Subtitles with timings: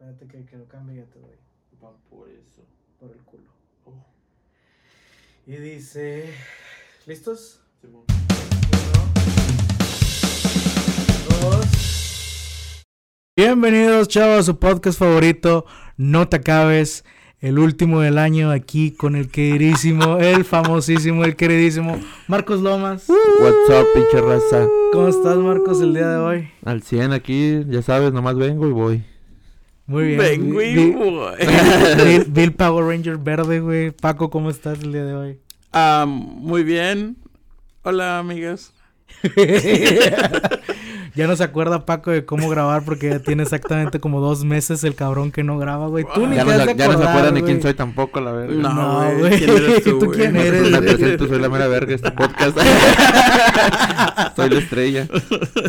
[0.00, 1.34] Espérate que, que lo cambie y ya te doy.
[1.82, 2.62] Va por eso.
[3.00, 3.42] Por el culo.
[3.84, 4.06] Oh,
[5.44, 6.32] Y dice.
[7.04, 7.60] ¿Listos?
[7.80, 8.04] Simón.
[8.78, 9.10] Uno.
[11.40, 12.84] Dos.
[13.36, 15.66] Bienvenidos, chavos, a su podcast favorito.
[15.96, 17.04] No te acabes.
[17.40, 23.08] El último del año aquí con el queridísimo, el famosísimo, el queridísimo Marcos Lomas.
[23.08, 24.64] What's up, pinche raza.
[24.92, 26.48] ¿Cómo estás, Marcos, el día de hoy?
[26.64, 29.17] Al 100 aquí, ya sabes, nomás vengo y voy.
[29.88, 30.18] Muy bien.
[30.18, 31.36] Vengo Vi- y vi- voy.
[32.04, 33.90] vi- vi el Power Ranger verde, güey.
[33.90, 35.38] Paco, ¿cómo estás el día de hoy?
[35.72, 37.16] Ah, muy bien.
[37.82, 38.72] Hola, amigas.
[41.14, 44.84] ya no se acuerda Paco de cómo grabar porque ya tiene exactamente como dos meses
[44.84, 46.04] el cabrón que no graba, güey.
[46.14, 47.42] Tú ni Ya te no, has de ya no se acuerdan güey.
[47.44, 48.54] quién soy tampoco, la verga.
[48.54, 49.18] No, No, güey.
[49.18, 49.38] güey.
[49.38, 50.18] ¿Quién eres tú, ¿Tú güey?
[50.18, 50.70] quién eres?
[50.70, 52.58] Me presento, soy la mera verga de este podcast.
[54.36, 55.08] soy la estrella.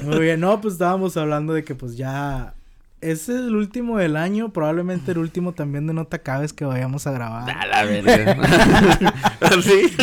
[0.04, 2.54] Muy bien, no, pues estábamos hablando de que pues ya
[3.02, 7.08] es el último del año, probablemente el último también de No te acabes que vayamos
[7.08, 7.50] a grabar.
[7.50, 8.38] A la verga.
[9.62, 9.94] ¿Sí?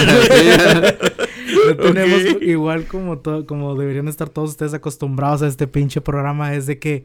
[1.66, 6.54] No tenemos igual como to- como deberían estar todos ustedes acostumbrados a este pinche programa
[6.54, 7.04] es de que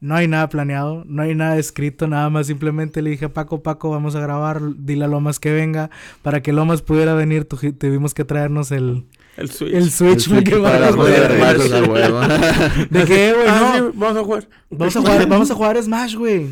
[0.00, 3.62] no hay nada planeado, no hay nada escrito, nada más simplemente le dije a Paco,
[3.62, 5.90] Paco, vamos a grabar, dile a Lomas que venga,
[6.22, 9.04] para que Lomas pudiera venir, tuvimos que traernos el,
[9.36, 9.72] El Switch.
[9.72, 12.90] el Switch, güey, que para va a las.
[12.90, 14.48] De que, güey, Ah, no, sí, vamos a jugar.
[14.70, 16.48] Vamos a jugar, vamos a jugar Smash, güey.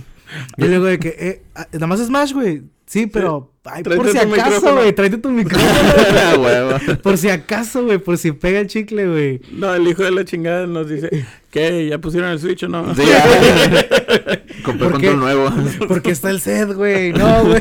[0.56, 2.62] Y luego de que, eh, ah, nada más Smash, güey.
[2.86, 6.98] Sí, pero, ay, por si tu acaso, güey, tráete tu micrófono.
[7.02, 9.40] Por si acaso, güey, por si pega el chicle, güey.
[9.52, 11.86] No, el hijo de la chingada nos dice, ¿qué?
[11.88, 12.92] ¿Ya pusieron el Switch o no?
[12.96, 13.22] Sí, ya.
[14.64, 15.06] Compré ¿Por qué?
[15.08, 15.52] control nuevo.
[15.86, 17.12] Porque está el set, güey.
[17.12, 17.60] No, güey.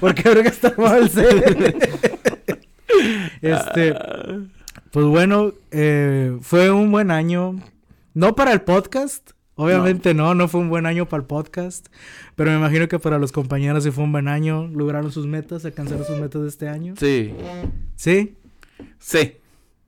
[0.00, 2.15] Porque creo que está mal el set.
[3.42, 3.94] Este,
[4.90, 7.56] pues bueno, eh, fue un buen año.
[8.14, 9.32] No para el podcast.
[9.56, 10.34] Obviamente no.
[10.34, 11.88] no, fue un buen año para el podcast.
[12.34, 14.68] Pero me imagino que para los compañeros sí fue un buen año.
[14.68, 16.94] Lograron sus metas, alcanzaron sus metas de este año.
[16.98, 17.34] Sí.
[17.96, 18.36] ¿Sí?
[18.98, 19.36] sí.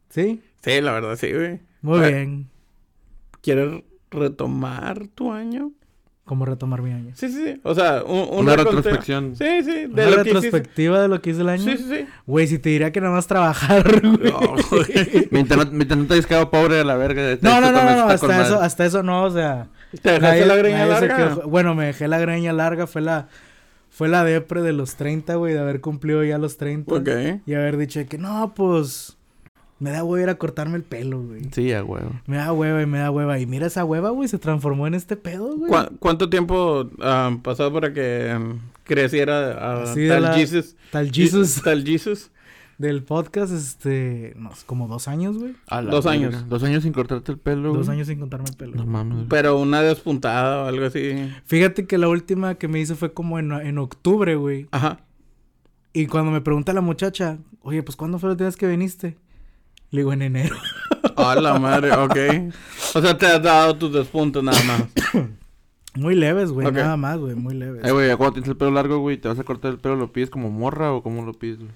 [0.09, 0.43] ¿Sí?
[0.63, 1.61] Sí, la verdad, sí, güey.
[1.83, 2.49] Muy bien.
[3.43, 5.73] ¿Quieres retomar tu año?
[6.29, 7.13] ¿Cómo retomar mi año?
[7.15, 7.61] Sí, sí, sí.
[7.65, 9.35] O sea, un, un Una retrospección.
[9.35, 9.73] Sí, sí.
[9.73, 11.65] De ¿Una lo que retrospectiva de lo que hice el año?
[11.65, 12.07] Sí, sí, sí.
[12.27, 14.31] Güey, si te diría que nada más trabajar, güey.
[14.31, 14.39] No,
[14.71, 15.29] güey.
[15.31, 17.39] Mi internet, mi internet ha quedado pobre a la verga.
[17.41, 19.67] No, no, no, no, no, hasta eso, hasta eso no, o sea.
[20.03, 21.35] ¿Te dejaste nadie- la greña larga?
[21.47, 23.29] Bueno, me dejé la greña larga, fue la,
[23.91, 26.95] fue la depre de los 30, güey, de haber cumplido ya los 30.
[26.95, 27.09] Ok.
[27.47, 29.17] Y haber dicho que no, pues,
[29.81, 31.43] me da hueva ir a cortarme el pelo, güey.
[31.53, 32.11] Sí, a huevo.
[32.27, 33.39] Me da hueva y me da hueva.
[33.39, 35.71] Y mira esa hueva, güey, se transformó en este pedo, güey.
[35.71, 40.77] ¿Cuá- ¿Cuánto tiempo ah, pasó para que um, creciera de tal la- Jesus?
[40.91, 42.31] Tal Jesus Tal Jesus.
[42.79, 45.55] del podcast, este, no, es como dos años, güey.
[45.91, 46.49] Dos años.
[46.49, 47.73] Dos años sin cortarte el pelo.
[47.73, 47.97] Dos güey.
[47.99, 48.77] años sin contarme el pelo.
[48.77, 49.15] No mames.
[49.17, 49.29] güey.
[49.29, 51.29] Pero una despuntada o algo así.
[51.45, 54.69] Fíjate que la última que me hice fue como en, en octubre, güey.
[54.71, 55.01] Ajá.
[55.93, 59.17] Y cuando me pregunta la muchacha, oye, pues ¿cuándo fue la última vez que viniste?
[59.91, 60.57] Le digo, en enero.
[61.17, 62.53] A la madre, ok.
[62.95, 64.85] O sea, te has dado tus despuntos nada más.
[65.95, 67.85] Muy leves, güey, nada más, güey, muy leves.
[67.85, 70.13] Eh, güey, cuando tienes el pelo largo, güey, te vas a cortar el pelo, ¿lo
[70.13, 71.59] pides como morra o cómo lo pides?
[71.59, 71.71] güey?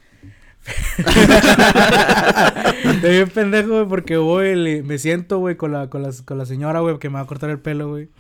[2.85, 6.47] Estoy bien pendejo, güey, porque voy, me siento, güey, con la, con, la, con la
[6.47, 8.11] señora, güey, que me va a cortar el pelo, güey.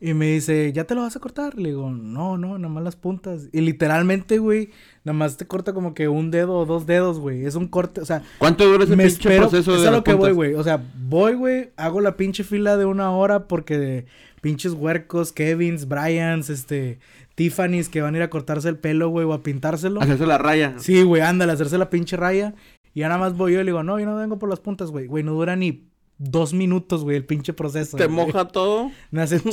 [0.00, 1.56] Y me dice, ¿ya te lo vas a cortar?
[1.56, 3.48] Le digo, no, no, nada más las puntas.
[3.52, 4.70] Y literalmente, güey,
[5.06, 7.46] nada más te corta como que un dedo o dos dedos, güey.
[7.46, 9.48] Es un corte, o sea, ¿Cuánto dura ese me pinche espero.
[9.48, 10.54] proceso es de a las lo que voy, güey.
[10.54, 14.06] O sea, voy, güey, hago la pinche fila de una hora porque de
[14.40, 16.98] pinches huercos, Kevins, Bryans, este,
[17.36, 20.02] Tiffany's que van a ir a cortarse el pelo, güey, o a pintárselo.
[20.02, 20.74] Hacerse la raya.
[20.78, 22.56] Sí, güey, ándale, hacerse la pinche raya.
[22.92, 24.58] Y ya nada más voy yo y le digo, no, yo no vengo por las
[24.58, 25.06] puntas, güey.
[25.06, 27.96] Güey, no dura ni dos minutos, güey, el pinche proceso.
[27.96, 28.26] Te güey.
[28.26, 28.90] moja todo.
[29.12, 29.36] Me hace...
[29.36, 29.44] Uh.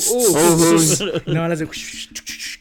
[1.31, 1.67] no, me hace...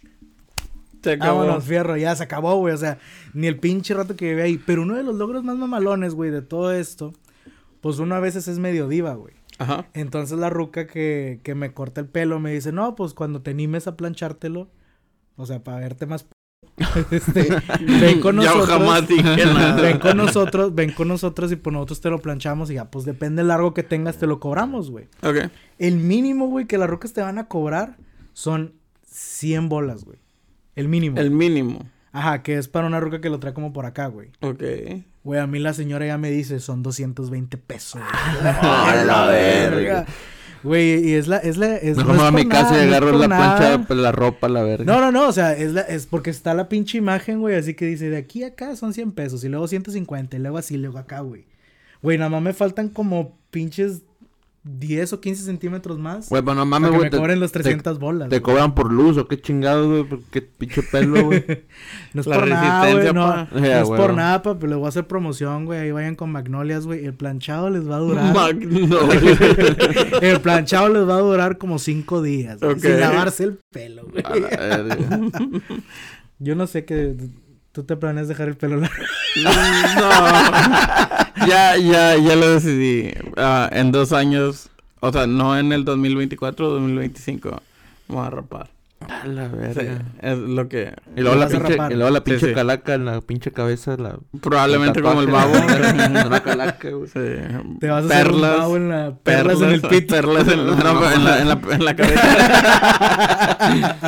[1.03, 1.41] Se acabó.
[1.41, 2.75] Vámonos, fierro, ya se acabó, güey.
[2.75, 2.99] O sea,
[3.35, 4.59] ni el pinche rato que llevé ahí.
[4.65, 7.13] Pero uno de los logros más mamalones, güey, de todo esto,
[7.81, 9.35] pues uno a veces es medio diva, güey.
[9.59, 9.87] Ajá.
[9.95, 13.51] Entonces la ruca que, que me corta el pelo me dice, no, pues cuando te
[13.51, 14.71] animes a planchártelo,
[15.37, 16.25] o sea, para verte más...
[16.25, 16.31] p-
[17.17, 17.49] este,
[18.01, 18.67] ven con nosotros.
[18.69, 19.81] jamás dije nada.
[19.81, 23.05] ven con nosotros, ven con nosotros y pues nosotros te lo planchamos y ya, pues
[23.05, 25.07] depende del largo que tengas, te lo cobramos, güey.
[25.23, 25.51] Ok.
[25.79, 27.99] El mínimo, güey, que las rucas te van a cobrar
[28.33, 28.73] son
[29.07, 30.19] 100 bolas, güey.
[30.75, 31.19] El mínimo.
[31.19, 31.81] El mínimo.
[32.13, 34.31] Ajá, que es para una ruca que lo trae como por acá, güey.
[34.41, 34.63] Ok.
[35.25, 38.01] Güey, a mí la señora ya me dice, son 220 pesos.
[38.03, 38.55] güey.
[38.61, 40.07] A la verga.
[40.63, 42.53] Güey, y es la, es la, es Mejor no me es voy a mi por
[42.53, 43.57] casa nada, y no agarro por la nada.
[43.57, 44.85] plancha, pues, la ropa, la verga.
[44.85, 47.75] No, no, no, o sea, es, la, es porque está la pinche imagen, güey, así
[47.75, 50.77] que dice, de aquí a acá son 100 pesos, y luego 150, y luego así,
[50.77, 51.47] luego acá, güey.
[52.01, 54.03] Güey, nada más me faltan como pinches
[54.65, 56.29] 10 o 15 centímetros más.
[56.29, 57.07] Güey, no para mames, que güey.
[57.07, 58.29] me Te, cobren los te- 300 bolas.
[58.29, 60.05] te cobran por luz o qué chingados, güey.
[60.05, 61.45] por Qué pinche pelo, güey.
[62.15, 62.95] No es La por nada, güey.
[62.95, 65.81] resistencia, No, no es por nada, pa, pero les voy a hacer promoción, güey.
[65.81, 67.05] Ahí vayan con Magnolias, güey.
[67.05, 68.35] El planchado les va a durar.
[68.35, 69.37] Magnolia.
[70.21, 72.61] el planchado les va a durar como 5 días.
[72.79, 74.23] Sin lavarse el pelo, güey.
[76.39, 77.17] Yo no sé que
[77.73, 78.95] tú te planeas dejar el pelo largo.
[79.45, 79.51] No.
[81.49, 83.11] Ya, ya, ya lo decidí.
[83.37, 84.69] Ah, en dos años,
[85.01, 87.51] o sea, no en el 2024 o 2025,
[88.09, 88.69] me voy a rapar.
[89.01, 90.03] A la Sí, verga.
[90.21, 90.95] es lo que...
[91.17, 92.55] Y luego, la pinche, y luego la Sí, pinche sí.
[92.55, 93.97] calaca en la pinche cabeza.
[93.97, 95.53] La, Probablemente como el babo.
[96.27, 97.09] Una calaca, güey.
[97.09, 97.19] Sí.
[97.81, 98.59] Te vas a hacer un perlas.
[98.59, 99.13] babo en la...
[99.17, 100.15] Perlas, en el pito.
[100.15, 103.59] Perlas no, en, la, en la cabeza.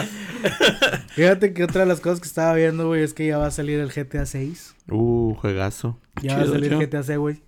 [1.09, 3.51] Fíjate que otra de las cosas que estaba viendo, güey, es que ya va a
[3.51, 4.75] salir el GTA 6.
[4.91, 5.99] Uh, juegazo.
[6.23, 6.77] Ya va a salir.
[6.77, 7.43] GTA 6, güey.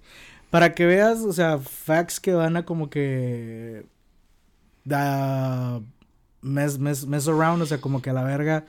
[0.51, 3.85] Para que veas, o sea, facts que van a como que...
[4.85, 5.81] Da...
[6.41, 8.67] Mess, mess, mess around, o sea, como que a la verga...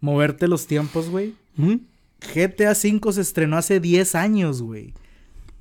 [0.00, 1.34] Moverte los tiempos, güey.
[2.34, 4.92] GTA 5 se estrenó hace 10 años, güey.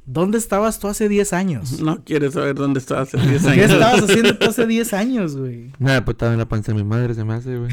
[0.05, 1.79] ¿Dónde estabas tú hace 10 años?
[1.81, 3.55] No quieres saber dónde estabas hace 10 años.
[3.55, 5.71] ¿Qué estabas haciendo tú hace 10 años, güey?
[5.79, 7.71] Nada, pues estaba en la panza de mi madre, se me hace, güey.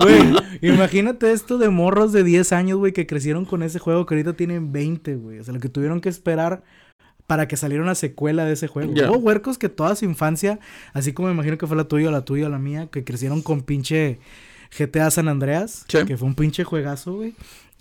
[0.00, 0.22] Güey,
[0.62, 4.34] imagínate esto de morros de 10 años, güey, que crecieron con ese juego que ahorita
[4.34, 5.38] tienen 20, güey.
[5.40, 6.62] O sea, lo que tuvieron que esperar
[7.26, 8.92] para que saliera una secuela de ese juego.
[8.94, 9.10] Ya.
[9.10, 10.60] Hubo huercos que toda su infancia,
[10.92, 13.02] así como me imagino que fue la tuya, o la tuya, o la mía, que
[13.04, 14.20] crecieron con pinche
[14.78, 15.98] GTA San Andreas, Sí.
[16.06, 17.34] que fue un pinche juegazo, güey.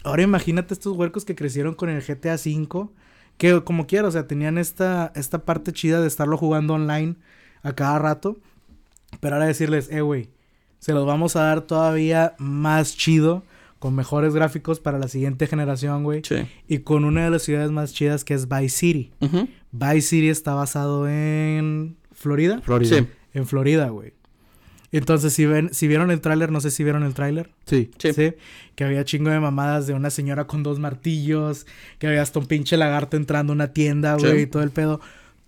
[0.05, 2.89] Ahora imagínate estos huercos que crecieron con el GTA V,
[3.37, 7.15] que como quiera, o sea, tenían esta, esta parte chida de estarlo jugando online
[7.63, 8.37] a cada rato.
[9.19, 10.29] Pero ahora decirles, eh, güey,
[10.79, 13.43] se los vamos a dar todavía más chido,
[13.79, 16.21] con mejores gráficos para la siguiente generación, güey.
[16.23, 16.47] Sí.
[16.67, 19.11] Y con una de las ciudades más chidas que es Vice City.
[19.21, 19.47] Ujú.
[19.71, 22.61] Vice City está basado en Florida.
[22.61, 22.97] Florida.
[22.97, 23.07] Sí.
[23.33, 24.13] En Florida, güey.
[24.97, 27.49] Entonces, si ven, si vieron el tráiler, no sé si vieron el tráiler.
[27.65, 27.91] Sí.
[27.97, 28.33] Sí.
[28.75, 31.65] Que había chingo de mamadas de una señora con dos martillos.
[31.99, 34.25] Que había hasta un pinche lagarto entrando a una tienda, Sí.
[34.25, 34.41] güey.
[34.43, 35.01] Y todo el pedo.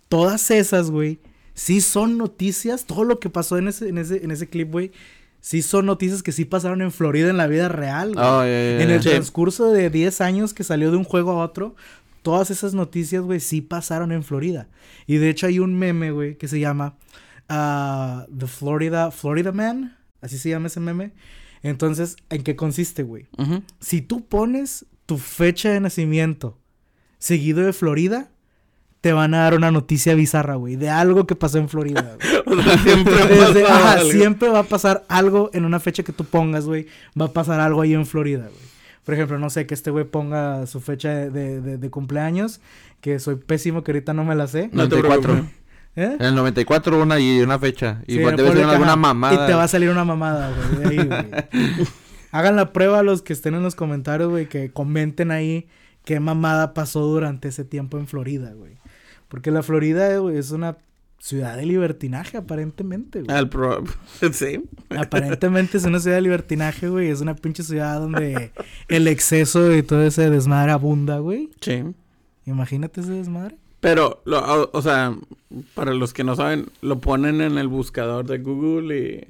[0.08, 1.18] Todas esas, güey.
[1.54, 2.84] Sí son noticias.
[2.86, 4.92] Todo lo que pasó en ese, en ese, en ese clip, güey.
[5.40, 8.12] Sí son noticias que sí pasaron en Florida en la vida real.
[8.14, 8.26] güey.
[8.26, 9.08] Oh, ya, En el Sí.
[9.10, 11.74] transcurso de 10 años que salió de un juego a otro,
[12.22, 14.66] todas esas noticias, güey, sí pasaron en Florida.
[15.06, 16.96] Y de hecho hay un meme, güey, que se llama
[17.48, 19.96] ah, The Florida, Florida Man.
[20.20, 21.12] Así se llama ese meme.
[21.62, 23.26] Entonces, ¿en qué consiste, güey?
[23.80, 26.58] Si tú pones tu fecha de nacimiento
[27.18, 28.28] seguido de Florida,
[29.00, 32.16] te van a dar una noticia bizarra, güey, de algo que pasó en Florida.
[32.20, 32.42] güey.
[32.58, 34.10] O sea, siempre Desde- ajá, algo.
[34.10, 36.86] siempre va a pasar algo en una fecha que tú pongas, güey.
[37.20, 38.68] Va a pasar algo ahí en Florida, güey.
[39.04, 42.60] Por ejemplo, no sé, que este güey ponga su fecha de, de- de- de cumpleaños,
[43.00, 44.68] que soy pésimo, que ahorita no me la sé.
[44.72, 45.48] No te 94.
[45.98, 46.16] ¿Eh?
[46.20, 48.02] En el 94 una y una fecha.
[48.06, 49.34] Y Sí, debe ser alguna mamada.
[49.34, 51.86] Y te va a salir una mamada, güey, de ahí, güey.
[52.30, 55.66] Hagan la prueba a los que estén en los comentarios, güey, que comenten ahí
[56.04, 58.74] qué mamada pasó durante ese tiempo en Florida, güey.
[59.26, 60.76] Porque la Florida, güey, es una
[61.18, 63.36] ciudad de libertinaje, aparentemente, güey.
[63.36, 63.82] Al pro...
[64.32, 64.62] Sí.
[64.96, 67.08] Aparentemente es una ciudad de libertinaje, güey.
[67.08, 68.52] Es una pinche ciudad donde
[68.86, 71.50] el exceso y todo ese desmadre abunda, güey.
[71.60, 71.82] Sí.
[72.46, 73.56] Imagínate ese desmadre.
[73.80, 75.12] Pero, lo, o, o sea,
[75.74, 79.28] para los que no saben, lo ponen en el buscador de Google y...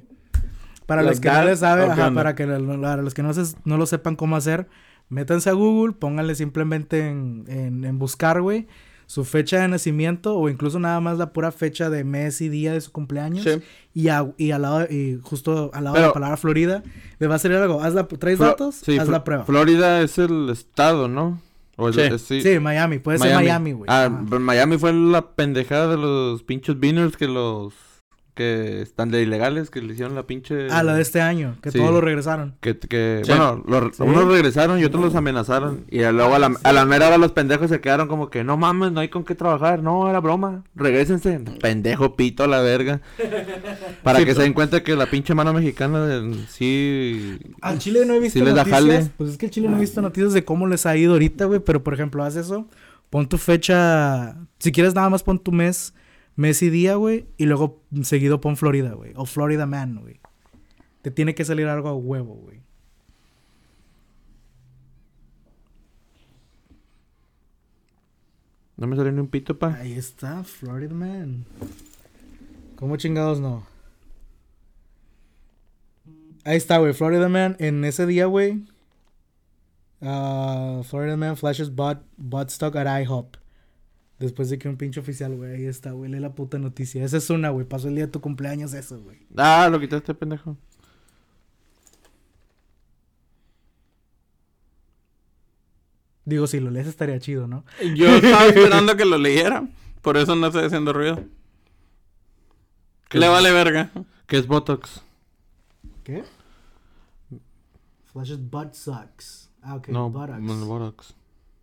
[0.85, 3.21] Para Like los que no les saben, ¿o qué ajá, para que para los que
[3.21, 4.67] no, se- no lo sepan cómo hacer,
[5.07, 8.67] métanse a Google, pónganle simplemente en, en, en buscar, güey,
[9.05, 12.73] su fecha de nacimiento o incluso nada más la pura fecha de mes y día
[12.73, 13.43] de su cumpleaños.
[13.43, 13.61] Sí.
[13.93, 16.81] Y, a- y al lado, y justo al lado de la palabra Florida,
[17.19, 17.81] le va a salir algo.
[17.83, 18.75] Haz la, ¿Traes datos?
[18.75, 19.43] sí, Haz la prueba.
[19.45, 21.39] Florida es el estado, ¿no?
[21.79, 22.01] O el- Sí.
[22.01, 22.41] es- sí.
[22.41, 23.85] Sí, Miami, puede ser Miami, güey.
[23.89, 27.73] Ah, Miami fue la pendejada de los pinches beaners que los
[28.39, 31.71] que están de ilegales que le hicieron la pinche Ah, la de este año, que
[31.71, 31.77] Sí.
[31.77, 32.55] todos lo regresaron.
[32.61, 33.31] que, que Sí.
[33.33, 34.01] bueno, Sí.
[34.03, 37.33] unos regresaron y otros los amenazaron y luego a la, a la mera hora los
[37.33, 40.63] pendejos se quedaron como que no mames, no hay con qué trabajar, no, era broma,
[40.73, 43.01] regresense, pendejo pito a la verga.
[44.03, 48.05] Para Sí, que se den cuenta que la pinche mano mexicana eh, sí Al Chile
[48.05, 48.81] no he visto Sí les da noticias.
[48.99, 49.11] jale.
[49.17, 51.45] Pues es que al Chile no he visto noticias de cómo les ha ido ahorita,
[51.45, 51.59] güey.
[51.59, 52.67] Pero por ejemplo, haz eso.
[53.09, 54.35] Pon tu fecha.
[54.59, 55.93] Si quieres, nada más pon tu mes,
[56.39, 57.27] mes y día, güey.
[57.37, 59.11] Y luego seguido pon Florida, güey.
[59.15, 60.21] O Florida Man, güey.
[61.01, 62.61] Te tiene que salir algo a huevo, güey.
[68.77, 69.75] no me salió ni un pito pa.
[69.75, 71.43] Ahí está, Florida Man.
[72.77, 73.67] ¿Cómo chingados no?
[76.45, 76.93] Ahí está, güey.
[76.93, 77.57] Florida Man.
[77.59, 78.63] En ese día, güey.
[80.01, 83.35] ah, Florida Man flashes bot, bot stock at IHOP.
[84.19, 87.03] Después de que un pinche oficial, güey, ahí está, güey, lee la puta noticia.
[87.05, 87.65] Esa es una, güey.
[87.65, 89.17] Pasó el día de tu cumpleaños eso, güey.
[89.37, 90.57] Ah, lo quitaste, pendejo.
[96.25, 97.63] Digo, si lo lees estaría chido, ¿no?
[97.95, 99.67] Yo estaba esperando que lo leyera.
[100.01, 101.23] Por eso no estoy haciendo ruido.
[103.09, 103.89] ¿Qué Le es- vale verga.
[104.27, 105.01] ¿Qué es Botox?
[106.03, 106.23] ¿Qué?
[108.11, 109.49] Flashes butt sucks.
[109.61, 109.87] Ah, ok.
[109.89, 110.39] no, buttocks.
[110.41, 111.03] no,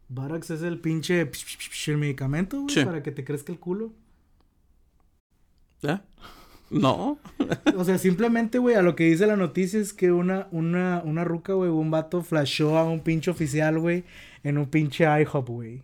[0.09, 0.51] Botox.
[0.51, 2.85] Es el pinche psh, psh, psh, el medicamento, güey, Sí.
[2.85, 3.93] para que te crezca el culo.
[5.83, 6.05] ¿Ya?
[6.71, 7.19] No.
[7.77, 11.25] O sea, simplemente, güey, a lo que dice la noticia es que una, una, una
[11.25, 14.05] ruca, güey, un vato flashó a un pinche oficial, güey,
[14.43, 15.83] en un pinche IHOP, güey.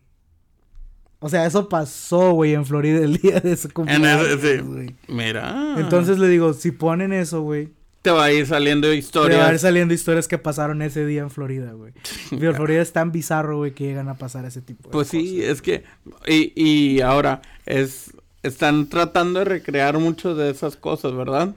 [1.21, 4.63] O sea, eso pasó, güey, en Florida el día de su En cumpleaños, ese, sí.
[4.63, 4.97] güey.
[5.09, 5.75] Mira.
[5.79, 7.69] Entonces le digo, si ponen eso, güey,
[8.03, 9.61] Te va a ir saliendo te va a ir historias.
[9.61, 11.93] saliendo historias que pasaron ese día en Florida, güey.
[12.31, 15.51] Florida es tan bizarro, güey, que llegan a pasar ese tipo de Pues sí, cosas.
[15.53, 15.85] es que.
[16.27, 18.13] Y, y ahora, es.
[18.43, 21.55] Están tratando de recrear mucho de esas cosas, ¿verdad?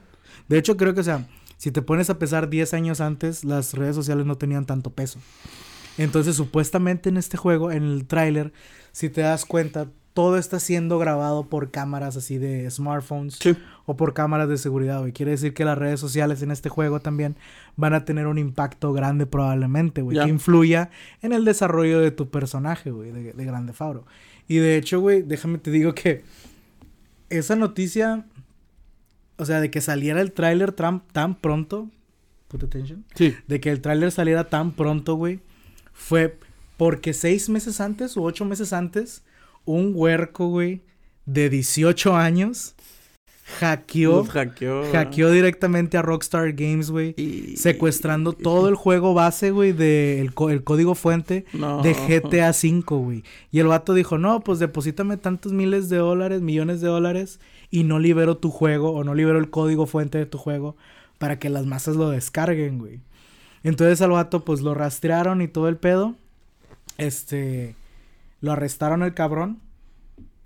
[0.48, 1.26] De hecho, creo que, o sea,
[1.58, 5.20] si te pones a pesar 10 años antes, las redes sociales no tenían tanto peso.
[5.98, 8.54] Entonces, supuestamente en este juego, en el tráiler,
[8.92, 13.56] si te das cuenta, todo está siendo grabado por cámaras así de smartphones Sí.
[13.86, 15.12] o por cámaras de seguridad, güey.
[15.12, 17.36] Quiere decir que las redes sociales en este juego también
[17.76, 20.18] van a tener un impacto grande probablemente, güey.
[20.18, 20.90] Que influya
[21.22, 24.06] en el desarrollo de tu personaje, güey, de, de Grande Fauro.
[24.48, 26.24] Y de hecho, güey, déjame te digo que
[27.30, 28.26] esa noticia,
[29.38, 31.90] o sea, de que saliera el tráiler tan, tan pronto,
[32.48, 33.36] put attention, Sí.
[33.48, 35.42] de que el tráiler saliera tan pronto, güey,
[35.94, 36.38] fue
[36.78, 39.24] porque seis meses antes o ocho meses antes,
[39.66, 40.82] un huerco, güey,
[41.26, 42.76] de 18 años,
[43.60, 44.84] hackeó, Los hackeó.
[44.92, 50.34] hackeó directamente a Rockstar Games, güey, Y- secuestrando todo el juego base, güey, del el,
[50.34, 51.82] co- el código fuente No.
[51.82, 53.24] de GTA V, güey.
[53.52, 57.84] Y el vato dijo, no, pues deposítame tantos miles de dólares, millones de dólares, y
[57.84, 60.76] no libero tu juego, o no libero el código fuente de tu juego,
[61.18, 63.00] para que las masas lo descarguen, güey.
[63.64, 66.16] Entonces al vato, pues lo rastrearon y todo el pedo.
[66.98, 67.76] Este,
[68.46, 69.60] lo arrestaron el cabrón,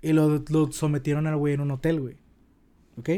[0.02, 2.16] y lo, lo sometieron al güey en un hotel, güey.
[2.96, 3.08] ¿Ok?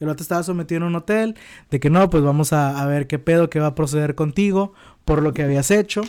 [0.00, 1.34] El vato estaba sometido en un hotel,
[1.70, 4.74] de que no, pues vamos a, a ver qué pedo, qué va a proceder contigo,
[5.04, 6.02] por lo que habías hecho.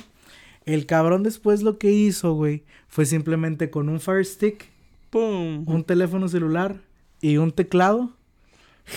[0.65, 4.69] El cabrón después lo que hizo, güey, fue simplemente con un Fire Stick,
[5.09, 5.63] ¡Pum!
[5.67, 6.81] un teléfono celular
[7.21, 8.17] y un teclado,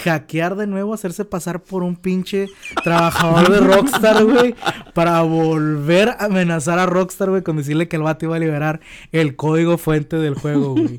[0.05, 2.49] hackear de nuevo, hacerse pasar por un pinche
[2.83, 4.55] trabajador de Rockstar, güey,
[4.95, 8.81] para volver a amenazar a Rockstar, güey, con decirle que el vato iba a liberar
[9.13, 10.97] el código fuente del juego, güey.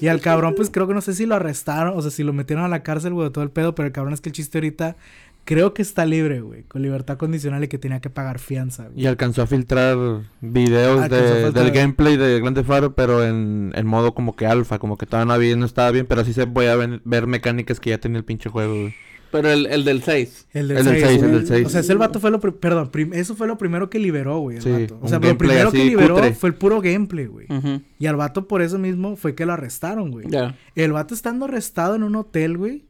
[0.00, 2.32] Y al cabrón, pues creo que no sé si lo arrestaron, o sea, si lo
[2.32, 4.34] metieron a la cárcel, güey, de todo el pedo, pero el cabrón es que el
[4.34, 4.96] chiste ahorita
[5.44, 9.02] creo que está libre, güey, con libertad condicional y que tenía que pagar fianza, güey.
[9.02, 9.96] Y alcanzó a filtrar
[10.40, 11.52] videos a de- filtrar.
[11.52, 15.26] del gameplay de Grande Faro, pero en, en modo como que alfa, como que todavía
[15.26, 17.98] no, había, no estaba bien, pero sí se voy a ven- ver mecánicas que ya
[17.98, 18.94] tenía el pinche juego, güey.
[19.32, 20.48] Pero el, el del 6.
[20.52, 21.66] El del El del 6, seis, el del seis.
[21.66, 22.40] O sea, ese el vato fue lo...
[22.40, 24.98] Perdón, eso fue lo primero que liberó, güey, el Sí, vato.
[25.00, 26.32] O sea, lo primero que así, liberó cutre.
[26.34, 27.46] fue el puro gameplay, güey.
[27.48, 27.80] Ujú.
[28.00, 30.26] Y al vato por eso mismo fue que lo arrestaron, güey.
[30.28, 30.56] Ya.
[30.74, 32.86] El vato estando arrestado en un hotel, güey,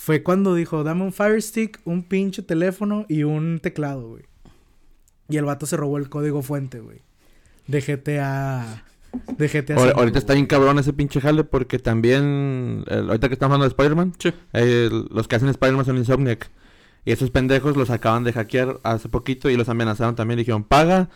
[0.00, 4.22] fue cuando dijo, dame un Fire Stick, un pinche teléfono y un teclado, güey.
[5.28, 7.00] Y el vato se robó el código fuente, güey.
[7.66, 8.84] De GTA...
[9.36, 13.34] De GTA cinco, ahorita está bien cabrón ese pinche jale porque también, el- ahorita que
[13.34, 14.32] estamos hablando de Spider-Man, Sí.
[14.52, 16.48] el- los que hacen Spider-Man son Insomniac.
[17.04, 20.38] Y esos pendejos los acaban de hackear hace poquito y los amenazaron también.
[20.38, 21.08] Dijeron, paga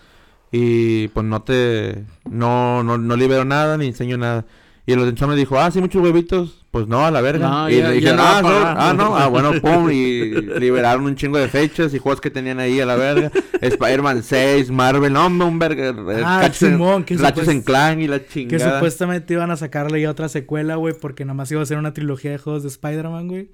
[0.51, 4.45] y pues no te, no, no, no libero nada ni enseño nada.
[4.87, 6.62] Y los de Insomniac dijo, ah, sí, muchos huevitos.
[6.73, 7.49] Pues no, a la verga.
[7.49, 8.75] No, y ya- le dijeron, ah, pagar".
[8.77, 9.91] no, ah, no, ah, bueno, pum.
[9.91, 13.31] Y liberaron un chingo de fechas y juegos que tenían ahí a la verga.
[13.61, 15.91] Spider-Man 6, Marvel, no, hombre, un verga.
[16.25, 18.75] Ah, Ratchet en- Simón, que Ratchet en Clank y la Que chingada.
[18.77, 21.93] supuestamente iban a sacarle ya otra secuela, güey, porque nada más iba a ser una
[21.93, 23.51] trilogía de juegos de Spider-Man, güey.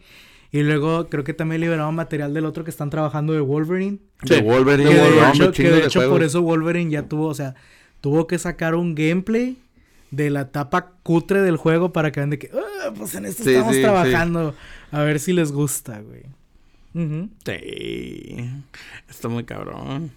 [0.51, 3.99] Y luego creo que también liberaron material del otro que están trabajando de Wolverine.
[4.23, 4.43] De Sí.
[4.43, 6.27] Wolverine, Que de hombre, hecho, que de de hecho por juegos.
[6.29, 7.55] eso Wolverine ya tuvo, o sea,
[8.01, 9.59] tuvo que sacar un gameplay
[10.11, 13.45] de la etapa cutre del juego para que vean de que, "Ah, pues en esto
[13.45, 14.55] Sí, estamos sí, trabajando.
[14.91, 16.23] A ver si les gusta, güey.
[16.95, 17.29] Ujú.
[17.45, 18.51] Sí.
[19.09, 20.11] Está muy cabrón.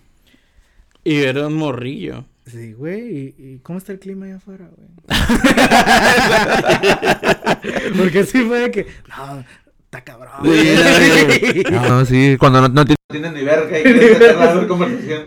[1.04, 2.26] Y era un morrillo.
[2.46, 3.36] Sí, güey.
[3.38, 4.88] ¿Y, cómo está el clima allá afuera, güey?
[7.98, 9.44] Porque sí fue de que, no,
[9.86, 10.32] está cabrón.
[10.44, 11.64] güey".
[11.72, 15.24] No, sí, cuando no, no tienen ni verga y quieren la conversación.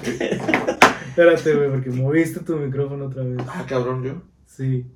[1.09, 3.39] Espérate, güey, porque moviste tu micrófono otra vez.
[3.49, 4.23] Ah, cabrón, yo.
[4.57, 4.87] Sí.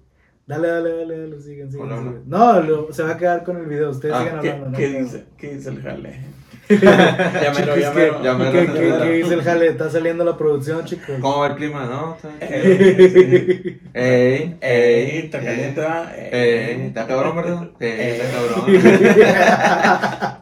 [0.46, 1.86] Dale, dale, dale, dale, sigan, sigan.
[1.86, 2.22] Hola, sigan.
[2.26, 3.90] No, lo- se va a quedar con el video.
[3.90, 4.70] Ustedes Ah, sigan ¿Qué, hablando.
[4.70, 4.76] ¿no?
[4.78, 6.20] qué dice, ¿Qué dice el jale?
[6.68, 8.22] Llámelo, ¿qué- llámelo.
[8.22, 8.52] llámelo.
[8.52, 9.66] ¿Qué, qué, qué dice el jale?
[9.68, 11.16] Está saliendo la producción, chicos.
[11.20, 12.16] ¿Cómo va el clima, no?
[12.40, 16.12] Eh, Ey, Ey, está caliente, ¿va?
[16.14, 17.70] Ey, está cabrón, ¿verdad?
[17.80, 18.20] Eh.
[18.22, 18.66] está cabrón.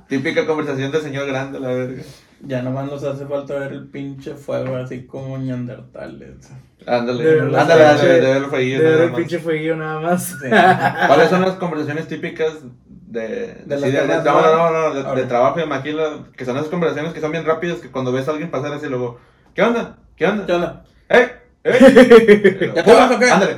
[0.08, 2.02] Típica conversación del señor grande, la verga.
[2.40, 6.50] Ya nomás nos hace falta ver el pinche fuego así como neandertales.
[6.86, 10.24] Ándale, De ándale, de verlo feillo, De ver el pinche fueguillo nada más.
[10.26, 10.48] Sí.
[11.06, 12.52] ¿Cuáles son las conversaciones típicas
[12.86, 13.62] de...
[13.64, 16.56] De sí, de- no, no, no, no, de, de trabajo y de maquila, que son
[16.56, 19.18] esas conversaciones que son bien rápidas, que cuando ves a alguien pasar así luego,
[19.54, 19.96] ¿qué onda?
[20.16, 20.46] ¿Qué onda?
[20.46, 20.84] ¿Qué onda?
[21.08, 21.30] ¡Eh!
[21.64, 22.72] ¡Eh!
[22.76, 23.30] ¿Ya te vas o qué?
[23.30, 23.54] Ándale.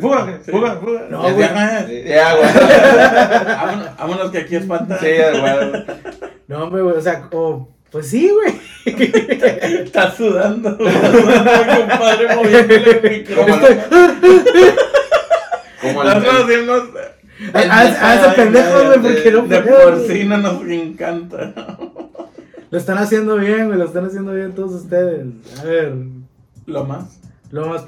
[0.00, 0.38] ¡Fuga!
[0.42, 0.50] Sí.
[0.50, 0.76] ¡Fuga!
[0.76, 1.06] ¡Fuga!
[1.10, 2.04] No, ¿Ya güey.
[2.08, 2.50] Ya, güey.
[3.56, 4.98] Vámonos, vámonos que aquí espanta.
[4.98, 5.84] Sí, güey.
[6.48, 8.54] No, hombre, güey, o sea, o- pues sí, güey.
[8.84, 10.70] Está sudando.
[10.70, 11.52] Está sudando,
[11.88, 13.66] compadre, moviéndole el micrófono.
[15.80, 16.82] Como hacemos...
[17.54, 20.08] A- ese pendejo, güey, porque no De puede, por güey.
[20.08, 21.52] sí no nos encanta.
[22.70, 25.26] Lo están haciendo bien, güey, lo están haciendo bien todos ustedes.
[25.60, 25.92] A ver,
[26.66, 27.20] Lo más.
[27.50, 27.84] lo más...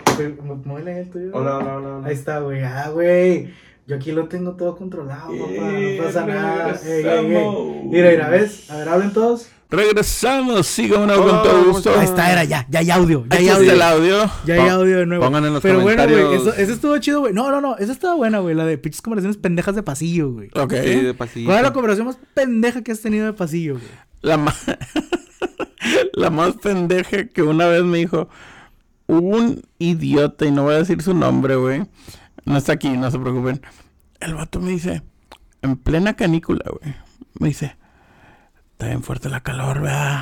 [0.65, 1.31] Muévele el tuyo.
[1.33, 1.89] Hola, hola, hola.
[1.97, 2.07] hola.
[2.09, 2.63] Ahí está, güey.
[2.65, 3.51] Ah, güey.
[3.87, 5.71] Yo aquí lo tengo todo controlado, papá.
[5.73, 6.81] No pasa nada.
[6.85, 7.03] Ey, ey, ey.
[7.03, 7.85] regresamos.
[7.85, 8.71] Mira, mira, ¿ves?
[8.71, 9.49] A ver, hablen todos.
[9.71, 11.99] Regresamos, síganos Hola, con todo ¿cómo gusto.
[11.99, 12.67] Ahí está, era ya.
[12.71, 13.27] Ya hay audio.
[13.29, 13.73] Ya hay está audio.
[13.73, 14.31] el audio.
[14.47, 15.25] Ya hay audio de nuevo.
[15.25, 17.35] pongan en los Pero bueno, güey, eso, eso estuvo chido, güey.
[17.35, 17.77] No, no, no.
[17.77, 18.55] Esa estaba buena, güey.
[18.55, 20.49] La de pinches conversaciones pendejas de pasillo, güey.
[20.55, 20.73] Ok.
[20.83, 21.47] Sí, de pasito.
[21.47, 23.85] ¿Cuál es la conversación más pendeja que has tenido de pasillo, güey?
[24.23, 24.65] La más...
[26.15, 28.29] la más pendeja que una vez me dijo
[29.07, 31.83] un idiota, y no voy a decir su nombre, güey.
[32.45, 33.63] No está aquí, no se preocupen.
[34.21, 35.03] El vato me dice,
[35.63, 36.95] en plena canícula, güey.
[37.39, 37.77] Me dice,
[38.73, 40.21] está bien fuerte la calor, ¿verdad?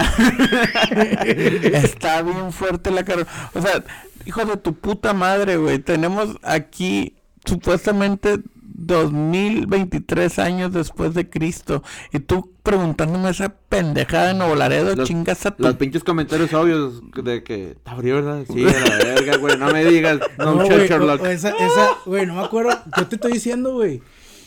[1.27, 3.27] está bien fuerte la calor.
[3.55, 3.83] O sea,
[4.25, 5.79] hijo de tu puta madre, güey.
[5.79, 8.39] Tenemos aquí supuestamente
[8.75, 11.83] 2023 años después de Cristo.
[12.13, 16.53] Y tú preguntándome esa pendejada en Nuevo Laredo, Los- chingas a tu Los pinches comentarios
[16.55, 18.45] obvios de que está frío, ¿verdad?
[18.53, 19.59] Sí, a la verga, güey.
[19.59, 20.19] No me digas.
[20.39, 21.21] No, No, Sherlock.
[21.21, 22.71] o- o esa, esa, güey, no me acuerdo.
[22.97, 24.03] Yo te estoy diciendo, güey.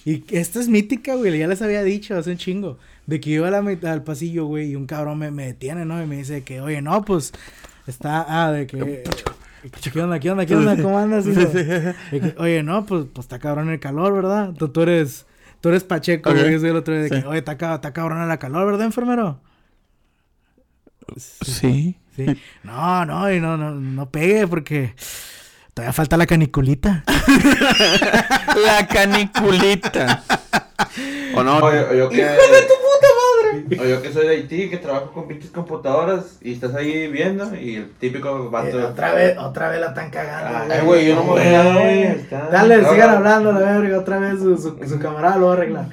[0.06, 1.38] Y que esta es mítica, güey.
[1.38, 2.78] Ya les había dicho hace un chingo.
[3.08, 4.72] De que iba a la mitad al pasillo, güey.
[4.72, 6.02] Y un cabrón me, me detiene, ¿no?
[6.02, 7.34] Y me dice que, oye, no, pues.
[7.88, 8.26] Está.
[8.28, 9.04] Ah, de que.
[9.94, 10.20] ¿Qué onda?
[10.20, 10.46] ¿Qué onda?
[10.46, 10.76] ¿Qué onda?
[10.82, 11.26] ¿Cómo andas?
[12.38, 14.52] oye, no, pues, pues está cabrón el calor, ¿verdad?
[14.58, 15.26] Tú, tú eres.
[15.62, 16.38] Tú eres Pacheco, Ok.
[16.38, 16.52] güey.
[16.54, 17.22] Yo soy el otro día de Sí.
[17.22, 19.42] que, oye, está, ca- está cabrón la calor, ¿verdad, enfermero?
[21.18, 21.98] Sí.
[22.16, 22.26] Sí.
[22.64, 24.94] No, no, y no, no, no pegue porque
[25.74, 27.04] todavía falta la caniculita.
[28.66, 30.24] La caniculita.
[31.36, 32.22] O no, o yo, o yo que...
[33.80, 37.56] O yo que soy de Haití, que trabajo con pinches computadoras y estás ahí viendo
[37.56, 38.80] y el típico vato...
[38.80, 40.74] Eh, otra vez, otra vez la están cagando.
[40.74, 41.52] Ay, güey, yo no me Güey.
[41.52, 42.28] nada, güey.
[42.52, 43.18] Dale, no, sigan no.
[43.18, 44.00] hablando, la verga.
[44.00, 45.90] Otra vez su, su, su camarada lo va a arreglar.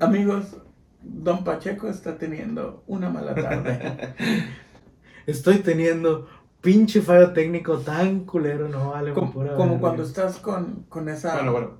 [0.00, 0.56] Amigos,
[1.02, 4.14] Don Pacheco está teniendo una mala tarde.
[5.26, 6.26] Estoy teniendo
[6.60, 9.12] pinche fallo técnico tan culero, no vale.
[9.12, 11.70] como como cuando estás con, con esa Bueno, bueno.